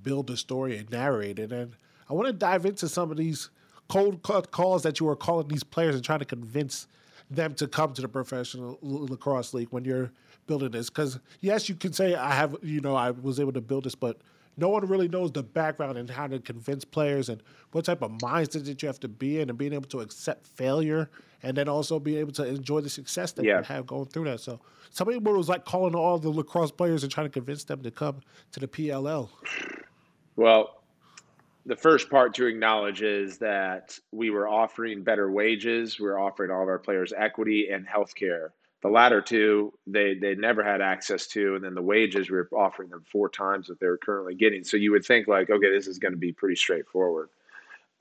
[0.05, 1.51] build the story and narrate it.
[1.51, 1.75] And
[2.09, 3.51] I want to dive into some of these
[3.89, 6.87] cold calls that you were calling these players and trying to convince
[7.29, 10.13] them to come to the professional lacrosse league when you're
[10.47, 10.89] building this.
[10.89, 13.97] Because yes, you can say I have, you know, I was able to build this,
[13.97, 14.19] but
[14.57, 18.11] no one really knows the background and how to convince players and what type of
[18.19, 21.11] mindset that you have to be in and being able to accept failure
[21.43, 23.59] and then also be able to enjoy the success that yeah.
[23.59, 24.41] you have going through that.
[24.41, 24.61] So
[24.91, 28.21] somebody was like calling all the lacrosse players and trying to convince them to come
[28.53, 29.29] to the PLL.
[30.37, 30.83] Well,
[31.67, 35.99] the first part to acknowledge is that we were offering better wages.
[35.99, 40.15] We were offering all of our players equity and health care the latter two, they
[40.15, 43.69] they never had access to, and then the wages we were offering them four times
[43.69, 44.65] what they were currently getting.
[44.65, 47.29] So you would think like, okay, this is going to be pretty straightforward.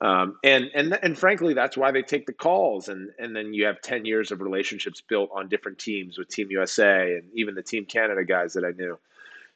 [0.00, 3.66] Um, and and and frankly, that's why they take the calls, and and then you
[3.66, 7.62] have ten years of relationships built on different teams with Team USA and even the
[7.62, 8.98] Team Canada guys that I knew.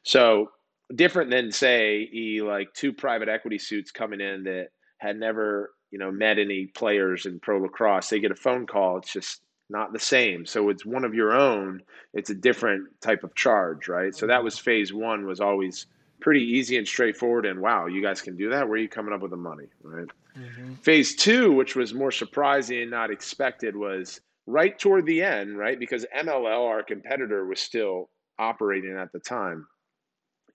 [0.03, 0.51] So
[0.93, 2.07] different than say
[2.43, 7.25] like two private equity suits coming in that had never you know met any players
[7.25, 8.09] in pro lacrosse.
[8.09, 8.97] They get a phone call.
[8.97, 10.45] It's just not the same.
[10.45, 11.81] So it's one of your own.
[12.13, 14.15] It's a different type of charge, right?
[14.15, 15.25] So that was phase one.
[15.25, 15.87] Was always
[16.21, 17.45] pretty easy and straightforward.
[17.45, 18.67] And wow, you guys can do that.
[18.67, 20.07] Where are you coming up with the money, right?
[20.37, 20.75] Mm-hmm.
[20.75, 25.79] Phase two, which was more surprising and not expected, was right toward the end, right?
[25.79, 29.67] Because MLL, our competitor, was still operating at the time.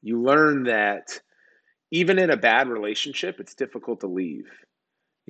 [0.03, 1.20] You learn that
[1.90, 4.46] even in a bad relationship, it's difficult to leave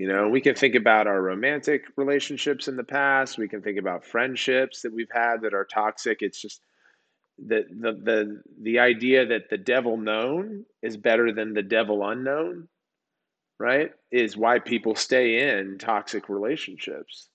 [0.00, 3.36] you know, we can think about our romantic relationships in the past.
[3.36, 6.22] We can think about friendships that we've had that are toxic.
[6.22, 6.62] It's just
[7.36, 12.66] the the the the idea that the devil known is better than the devil unknown,
[13.58, 13.90] right?
[14.10, 17.28] Is why people stay in toxic relationships.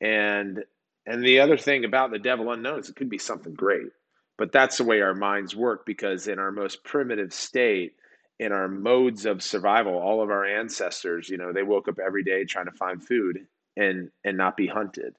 [0.00, 0.64] And
[1.06, 3.92] and the other thing about the devil unknown is it could be something great.
[4.38, 7.92] But that's the way our minds work because in our most primitive state,
[8.38, 12.22] in our modes of survival all of our ancestors you know they woke up every
[12.22, 13.46] day trying to find food
[13.76, 15.14] and and not be hunted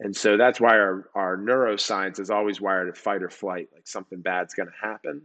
[0.00, 3.86] and so that's why our, our neuroscience is always wired at fight or flight like
[3.86, 5.22] something bad's going to happen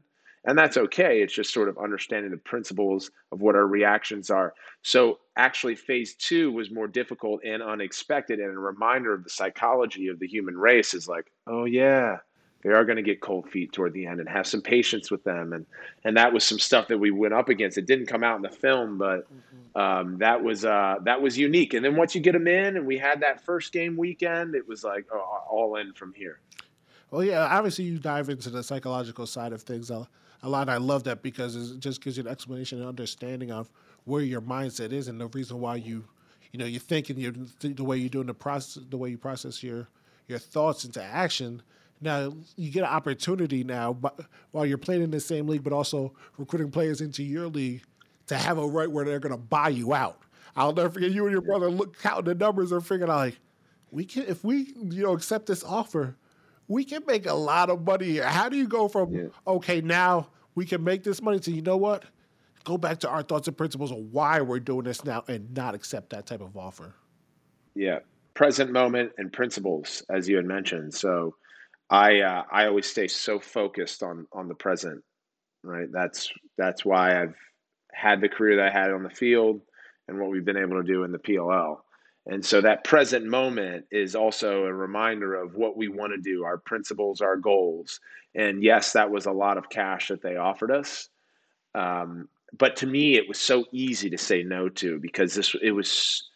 [0.48, 1.22] and that's okay.
[1.22, 4.54] It's just sort of understanding the principles of what our reactions are.
[4.82, 10.08] So actually, phase two was more difficult and unexpected, and a reminder of the psychology
[10.08, 12.20] of the human race is like, oh yeah,
[12.64, 15.24] they are going to get cold feet toward the end, and have some patience with
[15.24, 15.66] them, and
[16.04, 17.78] and that was some stuff that we went up against.
[17.78, 19.28] It didn't come out in the film, but
[19.76, 21.74] um, that was uh, that was unique.
[21.74, 24.68] And then once you get them in, and we had that first game weekend, it
[24.68, 26.40] was like oh, all in from here.
[27.12, 30.08] Well, yeah, obviously you dive into the psychological side of things a,
[30.44, 30.68] a lot.
[30.68, 33.72] I love that because it just gives you an explanation and understanding of
[34.04, 36.04] where your mindset is and the reason why you,
[36.52, 39.18] you know, you think and you the way you're doing the process, the way you
[39.18, 39.88] process your
[40.28, 41.62] your thoughts into action.
[42.02, 44.20] Now you get an opportunity now, but
[44.52, 47.84] while you're playing in the same league, but also recruiting players into your league
[48.28, 50.22] to have a right where they're going to buy you out.
[50.56, 53.40] I'll never forget you and your brother look counting the numbers and figuring out like
[53.92, 56.18] we can if we you know accept this offer
[56.68, 58.28] we can make a lot of money here.
[58.28, 59.28] How do you go from yeah.
[59.46, 62.04] okay now we can make this money to you know what?
[62.64, 65.74] Go back to our thoughts and principles of why we're doing this now and not
[65.74, 66.94] accept that type of offer.
[67.76, 68.00] Yeah,
[68.34, 70.94] present moment and principles, as you had mentioned.
[70.94, 71.36] So,
[71.90, 75.04] I uh, I always stay so focused on on the present.
[75.64, 75.88] Right.
[75.92, 77.36] That's that's why I've
[77.94, 79.62] had the career that I had on the field
[80.08, 81.78] and what we've been able to do in the PLL.
[82.28, 86.44] And so that present moment is also a reminder of what we want to do,
[86.44, 88.00] our principles, our goals.
[88.36, 91.08] And yes, that was a lot of cash that they offered us.
[91.74, 95.72] Um, but to me, it was so easy to say no to because this it
[95.72, 96.30] was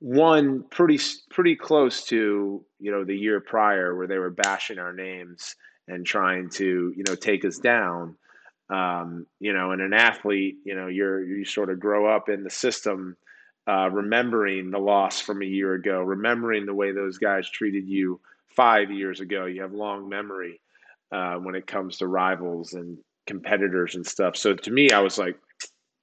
[0.00, 0.98] one pretty
[1.30, 5.56] pretty close to you know the year prior where they were bashing our names
[5.88, 8.16] and trying to you know take us down.
[8.68, 12.42] Um, you know, and an athlete, you know, you're you sort of grow up in
[12.42, 13.16] the system
[13.68, 18.20] uh, remembering the loss from a year ago, remembering the way those guys treated you
[18.54, 19.46] five years ago.
[19.46, 20.60] You have long memory
[21.10, 24.36] uh, when it comes to rivals and competitors and stuff.
[24.36, 25.36] So to me, I was like,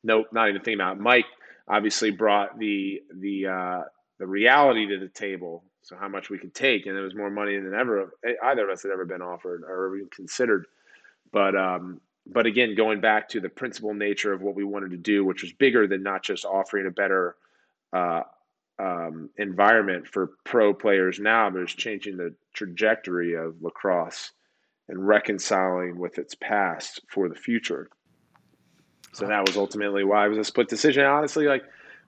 [0.03, 1.01] nope, not even thinking about it.
[1.01, 1.25] Mike
[1.67, 3.81] obviously brought the the uh,
[4.19, 5.63] the reality to the table.
[5.81, 8.69] So how much we could take, and it was more money than ever either of
[8.69, 10.65] us had ever been offered or even considered.
[11.31, 14.97] But um, but again, going back to the principal nature of what we wanted to
[14.97, 17.35] do, which was bigger than not just offering a better
[17.91, 18.21] uh,
[18.79, 24.31] um, environment for pro players now, but it's changing the trajectory of lacrosse
[24.87, 27.89] and reconciling with its past for the future.
[29.13, 31.05] So that was ultimately why it was a split decision.
[31.05, 31.63] Honestly, like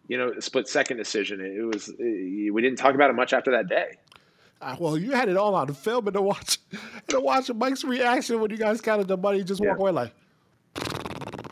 [0.08, 1.39] you know, a split second decision.
[1.41, 3.98] It was it, we didn't talk about it much after that day.
[4.62, 7.84] Uh, well, you had it all on film and to watch, and to watch Mike's
[7.84, 9.82] reaction when you guys counted the money, just walk yeah.
[9.82, 10.13] away like,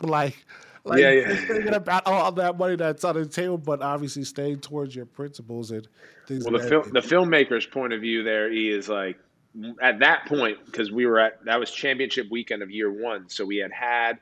[0.02, 0.44] like
[0.84, 1.34] like, yeah, yeah.
[1.34, 5.70] Thinking about all that money that's on the table, but obviously staying towards your principles
[5.70, 5.88] and
[6.26, 6.44] things.
[6.44, 9.18] Well, the film, the filmmaker's point of view there, he is like
[9.80, 13.46] at that point because we were at that was championship weekend of year one, so
[13.46, 14.18] we had had.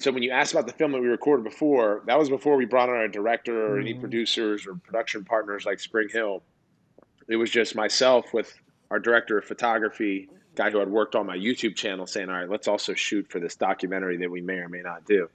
[0.00, 2.64] So when you asked about the film that we recorded before, that was before we
[2.64, 3.80] brought on a director or mm-hmm.
[3.80, 6.42] any producers or production partners like Spring Hill.
[7.28, 8.58] It was just myself with
[8.90, 12.48] our director of photography, guy who had worked on my YouTube channel, saying, "All right,
[12.48, 15.28] let's also shoot for this documentary that we may or may not do."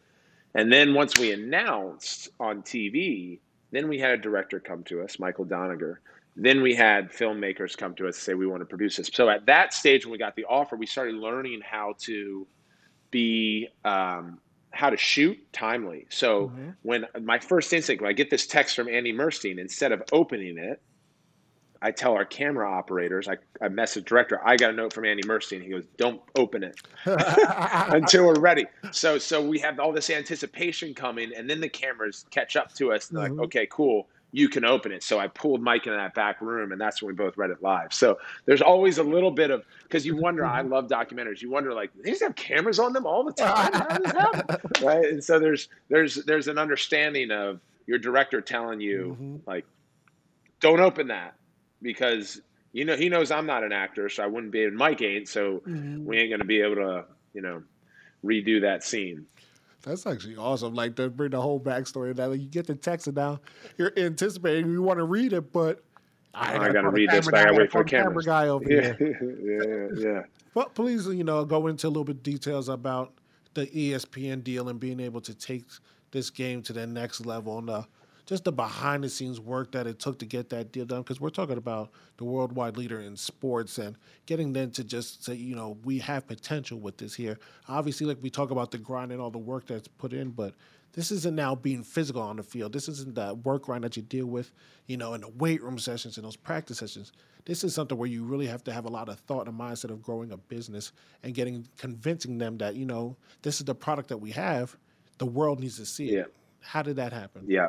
[0.56, 5.20] And then once we announced on TV, then we had a director come to us,
[5.20, 5.98] Michael Doniger.
[6.36, 9.12] Then we had filmmakers come to us and say we want to produce this.
[9.14, 12.48] So at that stage, when we got the offer, we started learning how to
[13.12, 14.40] be um,
[14.76, 16.06] how to shoot timely.
[16.10, 16.70] So mm-hmm.
[16.84, 20.58] when my first instinct, when I get this text from Andy Murstein, instead of opening
[20.58, 20.82] it,
[21.82, 25.24] I tell our camera operators, I, I message director, I got a note from Andy
[25.24, 25.62] Murstein.
[25.64, 28.66] He goes, don't open it until we're ready.
[28.92, 32.92] So so we have all this anticipation coming, and then the cameras catch up to
[32.92, 33.10] us.
[33.10, 33.36] And mm-hmm.
[33.38, 35.04] like, okay, cool, you can open it.
[35.04, 37.62] So I pulled Mike into that back room, and that's when we both read it
[37.62, 37.94] live.
[37.94, 40.46] So there's always a little bit of because you wonder.
[40.46, 41.42] I love documentaries.
[41.42, 43.72] You wonder like they just have cameras on them all the time,
[44.82, 45.06] right?
[45.06, 49.38] And so there's there's there's an understanding of your director telling you mm-hmm.
[49.46, 49.66] like,
[50.60, 51.36] don't open that
[51.82, 52.42] because
[52.74, 54.64] you know he knows I'm not an actor, so I wouldn't be.
[54.64, 56.06] And Mike ain't, so mm-hmm.
[56.06, 57.64] we ain't gonna be able to, you know,
[58.24, 59.26] redo that scene.
[59.86, 60.74] That's actually awesome.
[60.74, 62.16] Like to bring the whole backstory.
[62.16, 63.40] That like, you get the text and now
[63.78, 65.85] you're anticipating, you want to read it, but
[66.36, 67.28] I, I got to read this.
[67.28, 68.94] Guy, I got to wait for the camera guy over yeah.
[68.98, 69.92] here.
[69.96, 70.22] yeah, yeah.
[70.54, 73.14] But please, you know, go into a little bit of details about
[73.54, 75.64] the ESPN deal and being able to take
[76.12, 77.88] this game to the next level and the
[78.26, 81.04] just the behind the scenes work that it took to get that deal done.
[81.04, 83.96] Because we're talking about the worldwide leader in sports and
[84.26, 87.40] getting them to just say, you know, we have potential with this here.
[87.70, 90.56] Obviously, like we talk about the grind and all the work that's put in, but
[90.96, 92.72] this isn't now being physical on the field.
[92.72, 94.54] This isn't the work grind that you deal with,
[94.88, 97.12] you know, in the weight room sessions and those practice sessions.
[97.44, 99.92] This is something where you really have to have a lot of thought and mindset
[99.92, 104.08] of growing a business and getting convincing them that you know this is the product
[104.08, 104.76] that we have.
[105.18, 106.14] The world needs to see it.
[106.14, 106.24] Yeah.
[106.62, 107.44] How did that happen?
[107.46, 107.68] Yeah.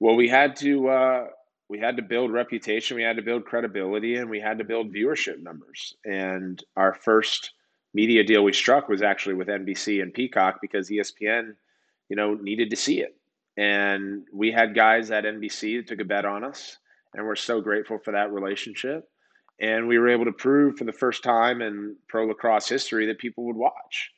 [0.00, 1.26] Well, we had to uh,
[1.68, 4.94] we had to build reputation, we had to build credibility, and we had to build
[4.94, 5.94] viewership numbers.
[6.06, 7.52] And our first
[7.92, 11.52] media deal we struck was actually with NBC and Peacock because ESPN
[12.08, 13.16] you know, needed to see it.
[13.56, 16.76] And we had guys at NBC that took a bet on us,
[17.14, 19.08] and we're so grateful for that relationship.
[19.60, 23.18] And we were able to prove for the first time in pro lacrosse history that
[23.18, 24.12] people would watch.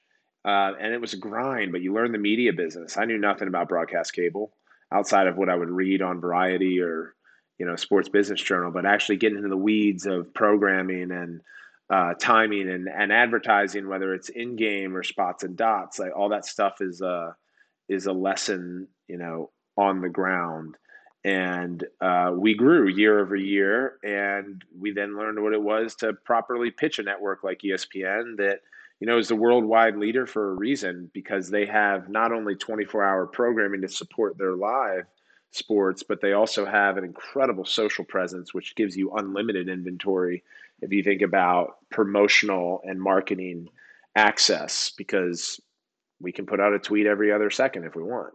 [0.45, 2.97] Uh, and it was a grind, but you learn the media business.
[2.97, 4.53] I knew nothing about broadcast cable
[4.93, 7.15] outside of what I would read on Variety or,
[7.59, 11.41] you know, Sports Business Journal, but actually getting into the weeds of programming and
[11.91, 16.29] uh, timing and, and advertising, whether it's in game or spots and dots, like all
[16.31, 17.33] that stuff is uh,
[17.91, 20.77] is a lesson, you know, on the ground.
[21.25, 26.15] And uh, we grew year over year, and we then learned what it was to
[26.25, 28.61] properly pitch a network like ESPN that,
[29.01, 33.05] you know, is the worldwide leader for a reason because they have not only 24
[33.05, 35.05] hour programming to support their live
[35.51, 40.43] sports, but they also have an incredible social presence, which gives you unlimited inventory
[40.81, 43.69] if you think about promotional and marketing
[44.17, 45.61] access because
[46.21, 48.33] we can put out a tweet every other second if we want.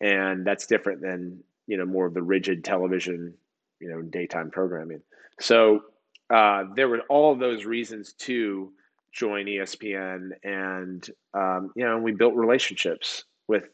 [0.00, 3.34] And that's different than, you know, more of the rigid television,
[3.80, 5.02] you know, daytime programming.
[5.40, 5.82] So
[6.30, 8.72] uh, there were all those reasons to
[9.12, 10.30] join ESPN.
[10.44, 13.64] And, um, you know, we built relationships with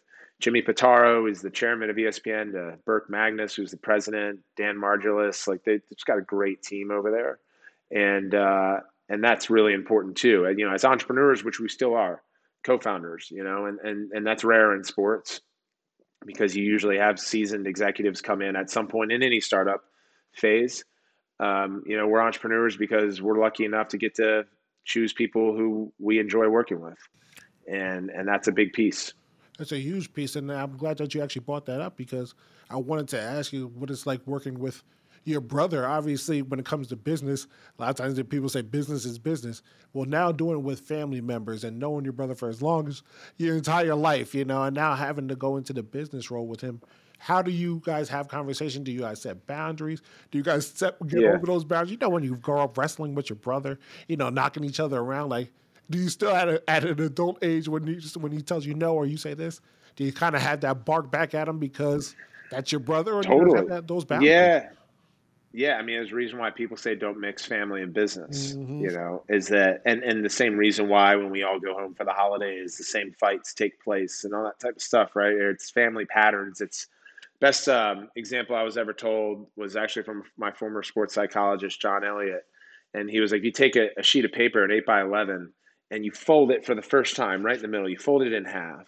[0.40, 5.46] Jimmy Pitaro, who's the chairman of ESPN, to Burke Magnus, who's the president, Dan Margulis.
[5.46, 7.38] Like they, have got a great team over there.
[7.90, 10.46] And, uh, and that's really important too.
[10.46, 12.22] And, you know, as entrepreneurs, which we still are,
[12.66, 15.40] co-founders, you know, and, and, and that's rare in sports
[16.26, 19.84] because you usually have seasoned executives come in at some point in any startup
[20.32, 20.84] phase.
[21.38, 24.46] Um, you know, we're entrepreneurs because we're lucky enough to get to
[24.84, 26.98] choose people who we enjoy working with.
[27.70, 29.12] And, and that's a big piece.
[29.58, 30.34] That's a huge piece.
[30.34, 32.34] And I'm glad that you actually brought that up because
[32.68, 34.82] I wanted to ask you what it's like working with
[35.26, 37.46] your brother, obviously, when it comes to business,
[37.78, 39.62] a lot of times people say business is business.
[39.92, 43.02] Well, now doing it with family members and knowing your brother for as long as
[43.36, 46.60] your entire life, you know, and now having to go into the business role with
[46.60, 46.80] him.
[47.18, 48.84] How do you guys have conversation?
[48.84, 50.00] Do you guys set boundaries?
[50.30, 51.28] Do you guys set get yeah.
[51.30, 51.92] over those boundaries?
[51.92, 54.98] You know, when you grow up wrestling with your brother, you know, knocking each other
[54.98, 55.50] around, like,
[55.90, 58.74] do you still at, a, at an adult age when he when he tells you
[58.74, 59.60] no or you say this?
[59.96, 62.14] Do you kind of have that bark back at him because
[62.50, 63.66] that's your brother, or totally.
[63.66, 64.30] That, those boundaries?
[64.30, 64.68] Yeah,
[65.52, 68.52] yeah, I mean, there's a reason why people say don't mix family and business.
[68.52, 68.80] Mm-hmm.
[68.80, 71.94] You know, is that and and the same reason why when we all go home
[71.94, 75.32] for the holidays, the same fights take place and all that type of stuff, right?
[75.32, 76.60] It's family patterns.
[76.60, 76.88] It's
[77.40, 82.04] best um, example I was ever told was actually from my former sports psychologist John
[82.04, 82.44] Elliott,
[82.92, 85.52] and he was like, you take a, a sheet of paper, an eight by eleven,
[85.90, 87.88] and you fold it for the first time right in the middle.
[87.88, 88.86] You fold it in half,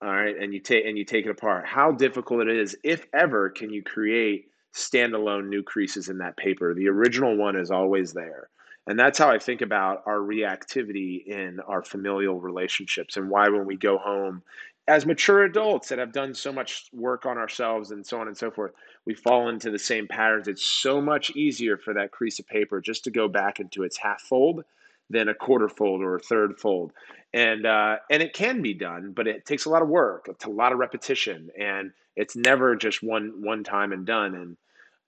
[0.00, 1.66] all right, and you take and you take it apart.
[1.66, 4.44] How difficult it is, if ever, can you create
[4.78, 6.74] standalone new creases in that paper.
[6.74, 8.48] The original one is always there.
[8.86, 13.66] And that's how I think about our reactivity in our familial relationships and why when
[13.66, 14.42] we go home
[14.88, 18.36] as mature adults that have done so much work on ourselves and so on and
[18.36, 18.72] so forth,
[19.04, 20.48] we fall into the same patterns.
[20.48, 23.98] It's so much easier for that crease of paper just to go back into its
[23.98, 24.64] half fold
[25.10, 26.92] than a quarter fold or a third fold.
[27.34, 30.46] And uh, and it can be done, but it takes a lot of work, it's
[30.46, 34.34] a lot of repetition, and it's never just one one time and done.
[34.34, 34.56] And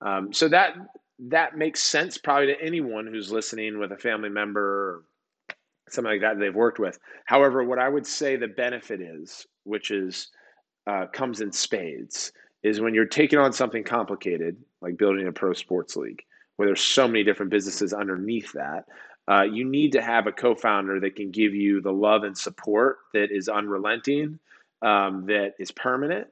[0.03, 0.75] um, so that
[1.29, 5.03] that makes sense probably to anyone who's listening with a family member or
[5.91, 6.99] something like that they've worked with.
[7.27, 10.29] However, what I would say the benefit is, which is
[10.87, 12.33] uh, comes in spades,
[12.63, 16.23] is when you're taking on something complicated like building a pro sports league,
[16.57, 18.85] where there's so many different businesses underneath that.
[19.29, 22.99] Uh, you need to have a co-founder that can give you the love and support
[23.13, 24.39] that is unrelenting,
[24.83, 26.27] um, that is permanent,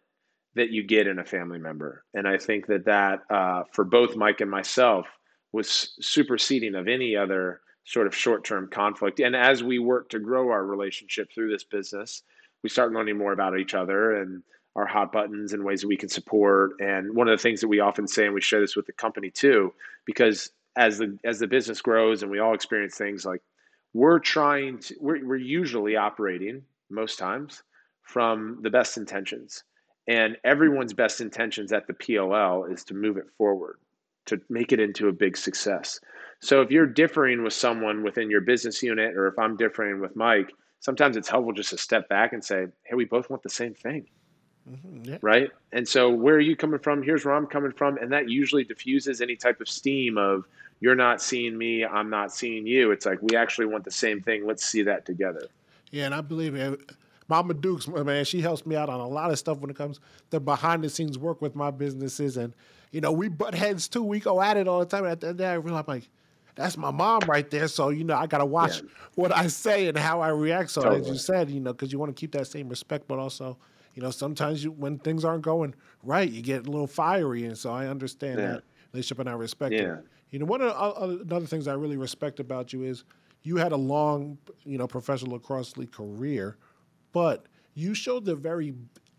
[0.59, 2.05] that you get in a family member.
[2.15, 5.07] And I think that that uh, for both Mike and myself
[5.53, 9.19] was superseding of any other sort of short-term conflict.
[9.19, 12.23] And as we work to grow our relationship through this business,
[12.63, 14.43] we start learning more about each other and
[14.77, 16.73] our hot buttons and ways that we can support.
[16.81, 18.93] And one of the things that we often say, and we share this with the
[18.93, 19.73] company too,
[20.05, 23.43] because as the as the business grows and we all experience things like
[23.93, 27.63] we're trying to we're, we're usually operating most times
[28.03, 29.65] from the best intentions
[30.09, 33.79] and everyone's best intentions at the PLL is to move it forward,
[34.27, 36.01] to make it into a big success.
[36.41, 40.17] So if you're differing with someone within your business unit, or if I'm differing with
[40.17, 43.51] Mike, sometimes it's helpful just to step back and say, hey, we both want the
[43.51, 44.07] same thing.
[44.71, 45.19] Mm-hmm, yeah.
[45.21, 45.51] Right.
[45.73, 47.03] And so, where are you coming from?
[47.03, 47.97] Here's where I'm coming from.
[47.99, 50.45] And that usually diffuses any type of steam of
[50.81, 52.93] you're not seeing me, I'm not seeing you.
[52.93, 54.47] It's like we actually want the same thing.
[54.47, 55.49] Let's see that together.
[55.91, 56.07] Yeah.
[56.07, 56.55] And I believe.
[57.29, 60.01] Mama Dukes, man, she helps me out on a lot of stuff when it comes
[60.31, 62.37] to behind the scenes work with my businesses.
[62.37, 62.55] And,
[62.91, 64.03] you know, we butt heads too.
[64.03, 65.05] We go at it all the time.
[65.05, 66.09] And at the end of the day, I realize, I'm like,
[66.59, 67.69] that's my mom right there.
[67.69, 68.89] So you know, I gotta watch yeah.
[69.15, 70.71] what I say and how I react.
[70.71, 71.03] So totally.
[71.03, 73.57] as you said, you know, because you want to keep that same respect, but also,
[73.95, 77.57] you know, sometimes you when things aren't going right, you get a little fiery, and
[77.57, 78.47] so I understand yeah.
[78.47, 78.63] that
[78.93, 79.95] relationship and I respect yeah.
[79.95, 80.05] it.
[80.31, 83.05] You know, one of the uh, other things I really respect about you is
[83.45, 86.57] you had a long, you know, professional lacrosse league career,
[87.13, 88.75] but you showed the very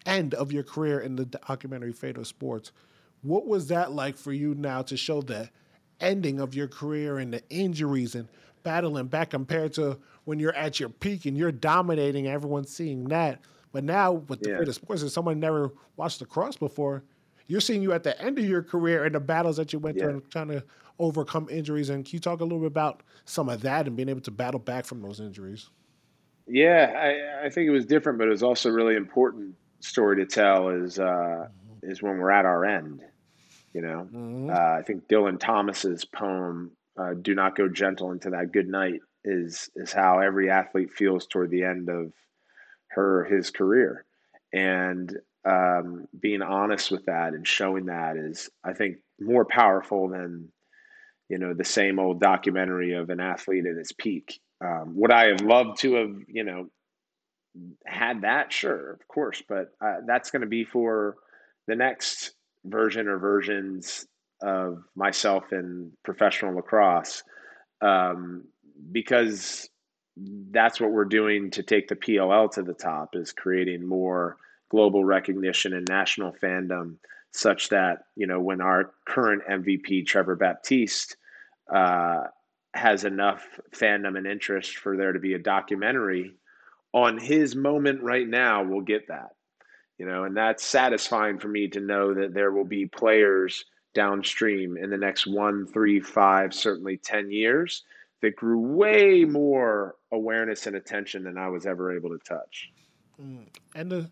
[0.06, 2.72] end of your career in the documentary Fate of Sports.
[3.22, 5.50] What was that like for you now to show the
[6.00, 8.28] ending of your career and the injuries and
[8.64, 13.40] battling back compared to when you're at your peak and you're dominating, everyone's seeing that.
[13.72, 14.72] But now with the yeah.
[14.72, 17.04] sports, if someone never watched lacrosse before,
[17.48, 19.98] you're seeing you at the end of your career and the battles that you went
[19.98, 20.04] yeah.
[20.04, 20.64] through and trying to
[21.00, 21.90] overcome injuries.
[21.90, 24.32] And can you talk a little bit about some of that and being able to
[24.32, 25.70] battle back from those injuries?
[26.50, 30.26] Yeah, I, I think it was different, but it was also really important story to
[30.26, 31.92] tell is uh, mm-hmm.
[31.92, 33.04] is when we're at our end.
[33.74, 34.50] You know, mm-hmm.
[34.50, 39.02] uh, I think Dylan Thomas's poem uh, "Do Not Go Gentle into That Good Night"
[39.24, 42.12] is is how every athlete feels toward the end of
[42.88, 44.06] her his career,
[44.52, 50.50] and um, being honest with that and showing that is, I think, more powerful than
[51.30, 54.40] you know the same old documentary of an athlete at his peak.
[54.64, 56.70] Um, would I have loved to have you know
[57.86, 58.52] had that?
[58.52, 61.16] Sure, of course, but uh, that's going to be for
[61.68, 62.32] the next
[62.66, 64.06] version or versions
[64.42, 67.24] of myself in professional lacrosse
[67.82, 68.46] um,
[68.92, 69.70] because
[70.52, 74.38] that's what we're doing to take the PLL to the top is creating more
[74.70, 76.96] global recognition and national fandom
[77.32, 81.16] such that you know when our current MVP Trevor Baptiste
[81.74, 82.24] uh,
[82.74, 86.34] has enough fandom and interest for there to be a documentary
[86.94, 89.32] on his moment right now we'll get that
[90.00, 94.78] you know, and that's satisfying for me to know that there will be players downstream
[94.78, 97.84] in the next one, three, five, certainly 10 years
[98.22, 102.72] that grew way more awareness and attention than I was ever able to touch.
[103.22, 103.48] Mm.
[103.76, 104.10] And the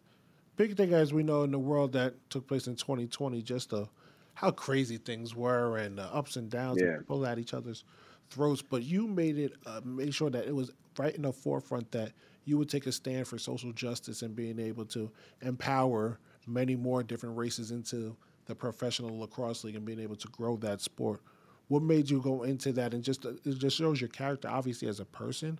[0.57, 3.87] big thing, as we know, in the world that took place in 2020, just the
[4.33, 6.89] how crazy things were and the ups and downs, yeah.
[6.89, 7.85] and people at each other's
[8.29, 8.61] throats.
[8.61, 12.13] But you made it, uh, made sure that it was right in the forefront that
[12.45, 15.11] you would take a stand for social justice and being able to
[15.41, 18.15] empower many more different races into
[18.45, 21.21] the professional lacrosse league and being able to grow that sport.
[21.67, 22.93] What made you go into that?
[22.93, 25.59] And just it just shows your character, obviously, as a person,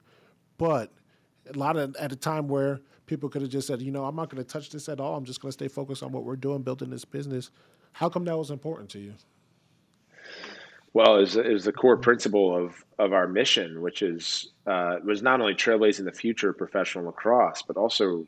[0.57, 0.91] but
[1.53, 4.15] a lot of at a time where people could have just said, you know, I'm
[4.15, 5.15] not going to touch this at all.
[5.15, 7.51] I'm just going to stay focused on what we're doing, building this business.
[7.91, 9.13] How come that was important to you?
[10.93, 15.41] Well, it was the core principle of of our mission, which is uh, was not
[15.41, 18.25] only trailblazing the future of professional lacrosse, but also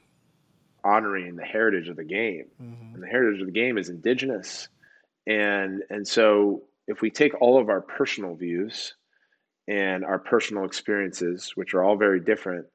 [0.83, 2.45] honoring the heritage of the game.
[2.61, 2.93] Mm-hmm.
[2.93, 4.67] And the heritage of the game is indigenous,
[5.25, 8.95] and and so if we take all of our personal views
[9.67, 12.65] and our personal experiences, which are all very different,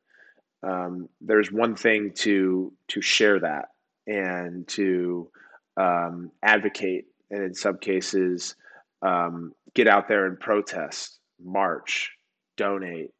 [0.63, 3.67] um, there's one thing to to share that
[4.07, 5.31] and to
[5.77, 8.57] um, advocate, and in some cases
[9.05, 12.11] um, get out there and protest, march,
[12.57, 13.11] donate,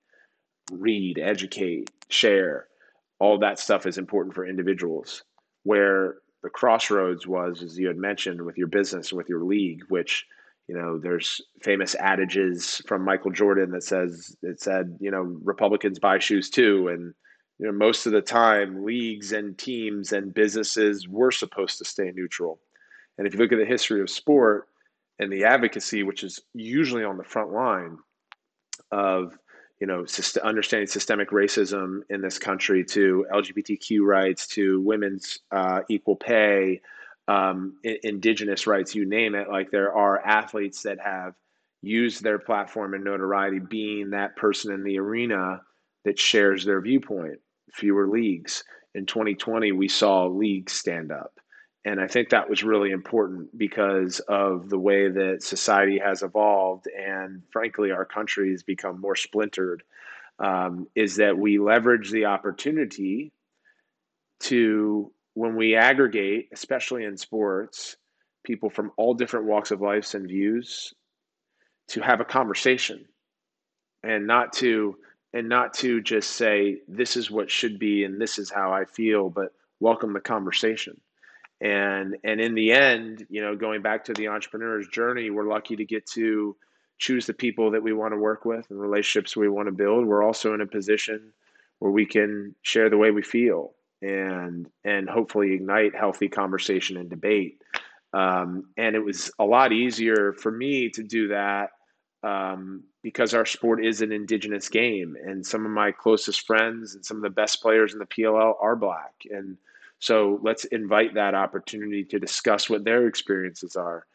[0.73, 2.67] read, educate, share.
[3.21, 5.23] All that stuff is important for individuals.
[5.63, 10.27] Where the crossroads was, as you had mentioned, with your business with your league, which
[10.69, 15.99] you know, there's famous adages from Michael Jordan that says it said, you know, Republicans
[15.99, 17.13] buy shoes too, and
[17.59, 22.11] you know, most of the time, leagues and teams and businesses were supposed to stay
[22.15, 22.59] neutral.
[23.17, 24.69] And if you look at the history of sport,
[25.19, 27.99] and the advocacy, which is usually on the front line
[28.91, 29.39] of
[29.81, 30.05] you know
[30.43, 36.81] understanding systemic racism in this country, to LGBTQ rights, to women's uh, equal pay,
[37.29, 39.49] um, indigenous rights, you name it.
[39.49, 41.35] Like there are athletes that have
[41.83, 45.61] used their platform and notoriety being that person in the arena
[46.05, 47.39] that shares their viewpoint.
[47.73, 48.65] Fewer leagues.
[48.95, 51.41] In 2020, we saw leagues stand up.
[51.85, 56.87] And I think that was really important because of the way that society has evolved
[56.89, 59.83] and, frankly, our country has become more splintered.
[60.39, 63.33] Um, is that we leverage the opportunity
[64.41, 67.97] to, when we aggregate, especially in sports,
[68.43, 70.93] people from all different walks of life and views,
[71.89, 73.05] to have a conversation
[74.03, 74.97] and not to
[75.33, 78.85] and not to just say this is what should be and this is how I
[78.85, 81.01] feel, but welcome the conversation
[81.65, 85.75] and and in the end, you know, going back to the entrepreneur's journey, we're lucky
[85.77, 86.55] to get to
[86.99, 90.07] choose the people that we want to work with and relationships we want to build.
[90.07, 91.33] We're also in a position
[91.79, 97.09] where we can share the way we feel and and hopefully ignite healthy conversation and
[97.09, 97.63] debate.
[98.13, 101.71] Um, and it was a lot easier for me to do that
[102.23, 107.05] um, because our sport is an indigenous game, and some of my closest friends and
[107.05, 109.57] some of the best players in the PLL are black, and
[109.99, 114.07] so let's invite that opportunity to discuss what their experiences are.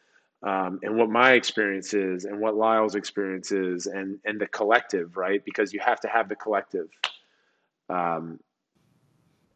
[0.41, 5.17] Um, and what my experience is, and what Lyle's experience is, and and the collective,
[5.17, 5.43] right?
[5.43, 6.87] Because you have to have the collective.
[7.89, 8.39] Um,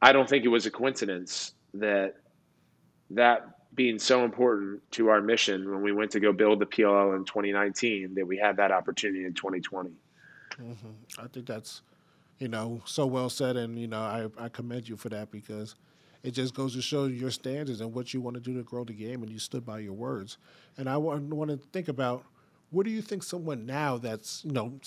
[0.02, 2.16] I don't think it was a coincidence that
[3.12, 7.16] that being so important to our mission when we went to go build the PLL
[7.16, 9.92] in 2019 that we had that opportunity in 2020.
[10.62, 10.90] Mm-hmm.
[11.18, 11.82] I think that's,
[12.38, 15.76] you know, so well said, and you know, I I commend you for that because
[16.24, 18.84] it just goes to show your standards and what you want to do to grow
[18.84, 20.38] the game, and you stood by your words.
[20.78, 22.24] And I want, want to think about
[22.72, 24.80] what do you think someone now that's you know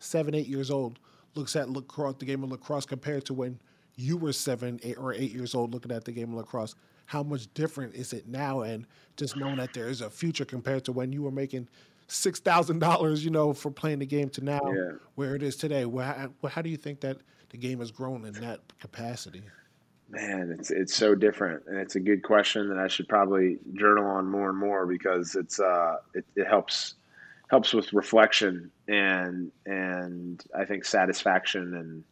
[0.00, 0.98] seven, eight years old
[1.34, 3.58] looks at lacrosse, the game of lacrosse compared to when
[3.96, 6.74] you were seven, eight, or eight years old looking at the game of lacrosse
[7.06, 8.86] how much different is it now and
[9.16, 11.68] just knowing that there is a future compared to when you were making
[12.06, 14.92] six thousand dollars, you know, for playing the game to now yeah.
[15.14, 15.84] where it is today.
[15.84, 17.18] Well, how, how do you think that
[17.50, 19.42] the game has grown in that capacity?
[20.10, 24.04] Man, it's it's so different, and it's a good question that I should probably journal
[24.06, 26.94] on more and more because it's uh it, it helps
[27.48, 32.04] helps with reflection and and I think satisfaction and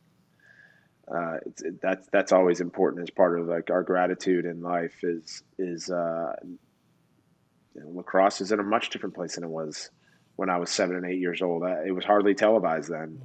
[1.15, 5.43] uh, it, that's that's always important as part of like our gratitude in life is
[5.59, 6.35] is uh,
[7.75, 9.91] you know, lacrosse is in a much different place than it was
[10.37, 11.65] when I was seven and eight years old.
[11.65, 13.21] It was hardly televised then.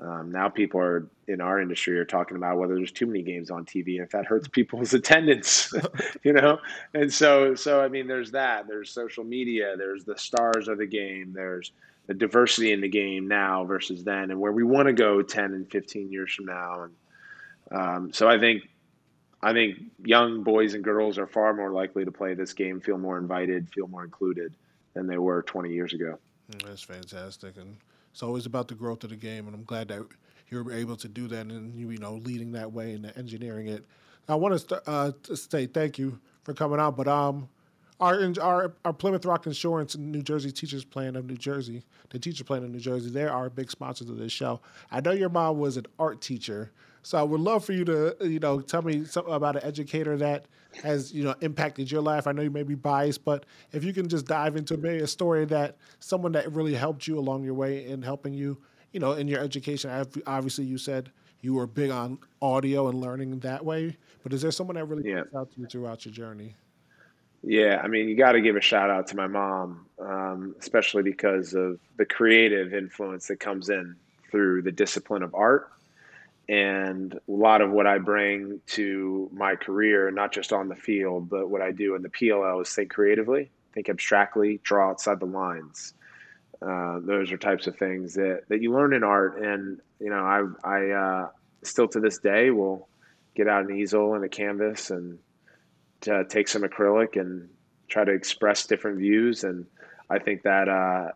[0.00, 3.50] Um, now people are in our industry are talking about whether there's too many games
[3.50, 5.72] on TV and if that hurts people's attendance,
[6.22, 6.58] you know.
[6.94, 8.68] And so so I mean, there's that.
[8.68, 9.76] There's social media.
[9.76, 11.32] There's the stars of the game.
[11.32, 11.72] There's
[12.06, 15.52] the diversity in the game now versus then, and where we want to go 10
[15.52, 16.84] and 15 years from now.
[16.84, 16.94] And
[17.70, 18.62] um, so I think
[19.42, 22.98] I think young boys and girls are far more likely to play this game, feel
[22.98, 24.54] more invited, feel more included
[24.94, 26.18] than they were 20 years ago.
[26.50, 27.76] Mm, that's fantastic, and
[28.18, 29.46] it's always about the growth of the game.
[29.46, 30.04] And I'm glad that
[30.48, 33.84] you're able to do that, and you, know, leading that way and engineering it.
[34.28, 37.48] I want to, uh, to say thank you for coming out, but um,
[38.00, 42.42] our our our Plymouth Rock Insurance New Jersey Teachers Plan of New Jersey, the teacher
[42.42, 44.60] plan of New Jersey, they are big sponsors of this show.
[44.90, 46.72] I know your mom was an art teacher,
[47.02, 50.16] so I would love for you to, you know, tell me something about an educator
[50.18, 50.46] that
[50.82, 52.26] has, you know, impacted your life.
[52.26, 55.06] I know you may be biased, but if you can just dive into maybe a
[55.06, 58.58] story that someone that really helped you along your way in helping you,
[58.92, 59.90] you know, in your education.
[60.26, 64.50] Obviously, you said you were big on audio and learning that way, but is there
[64.50, 65.22] someone that really yeah.
[65.36, 66.54] out to you throughout your journey?
[67.42, 71.04] Yeah, I mean, you got to give a shout out to my mom, um, especially
[71.04, 73.94] because of the creative influence that comes in
[74.30, 75.70] through the discipline of art
[76.48, 81.28] and a lot of what I bring to my career, not just on the field,
[81.28, 85.26] but what I do in the PLL is think creatively, think abstractly, draw outside the
[85.26, 85.92] lines.
[86.62, 89.42] Uh, those are types of things that, that you learn in art.
[89.42, 90.24] And, you know,
[90.64, 91.28] I, I uh,
[91.62, 92.88] still to this day will
[93.34, 95.18] get out an easel and a canvas and
[96.00, 97.48] to take some acrylic and
[97.88, 99.44] try to express different views.
[99.44, 99.66] And
[100.08, 101.12] I think that, uh,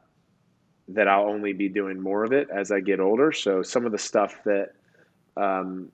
[0.89, 3.33] that I'll only be doing more of it as I get older.
[3.33, 4.75] So some of the stuff that
[5.37, 5.91] um,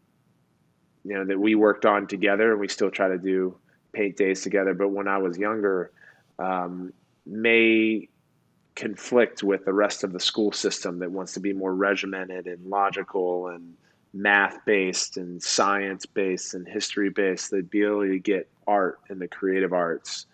[1.05, 3.57] you know, that we worked on together, and we still try to do
[3.93, 4.74] paint days together.
[4.74, 5.91] But when I was younger,
[6.39, 6.93] um,
[7.26, 8.09] may
[8.74, 12.64] conflict with the rest of the school system that wants to be more regimented and
[12.66, 13.74] logical and
[14.12, 17.51] math based and science based and history based.
[17.51, 20.26] The ability to get art and the creative arts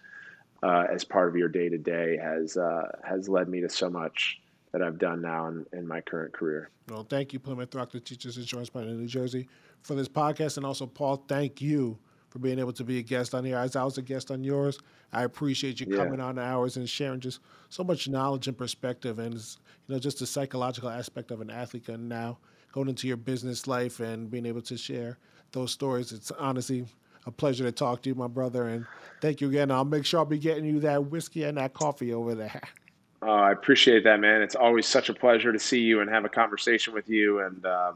[0.63, 3.89] uh, as part of your day to day has uh, has led me to so
[3.89, 4.41] much
[4.75, 6.68] that I've done now in, in my current career.
[6.89, 9.49] Well, thank you, Plymouth Rock, the Teachers Insurance Plan in New Jersey,
[9.83, 10.57] for this podcast.
[10.57, 11.97] And also, Paul, thank you
[12.29, 13.57] for being able to be a guest on here.
[13.57, 14.81] As I was a guest on yours,
[15.12, 15.99] I appreciate you yeah.
[15.99, 20.18] coming on ours and sharing just so much knowledge and perspective and, you know, just
[20.18, 22.39] the psychological aspect of an athlete and now
[22.72, 25.18] going into your business life and being able to share
[25.53, 26.11] those stories.
[26.11, 26.85] It's honestly
[27.27, 28.66] a pleasure to talk to you, my brother.
[28.66, 28.87] And
[29.20, 29.70] thank you again.
[29.70, 32.61] I'll make sure I'll be getting you that whiskey and that coffee over there.
[33.25, 34.43] Uh, I appreciate that, man.
[34.43, 37.41] It's always such a pleasure to see you and have a conversation with you.
[37.41, 37.93] And uh,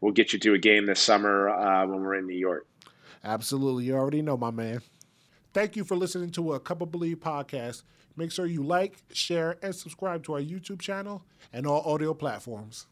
[0.00, 2.66] we'll get you to a game this summer uh, when we're in New York.
[3.22, 3.84] Absolutely.
[3.84, 4.82] You already know, my man.
[5.52, 7.82] Thank you for listening to a Cup of Believe podcast.
[8.16, 12.86] Make sure you like, share, and subscribe to our YouTube channel and all audio platforms.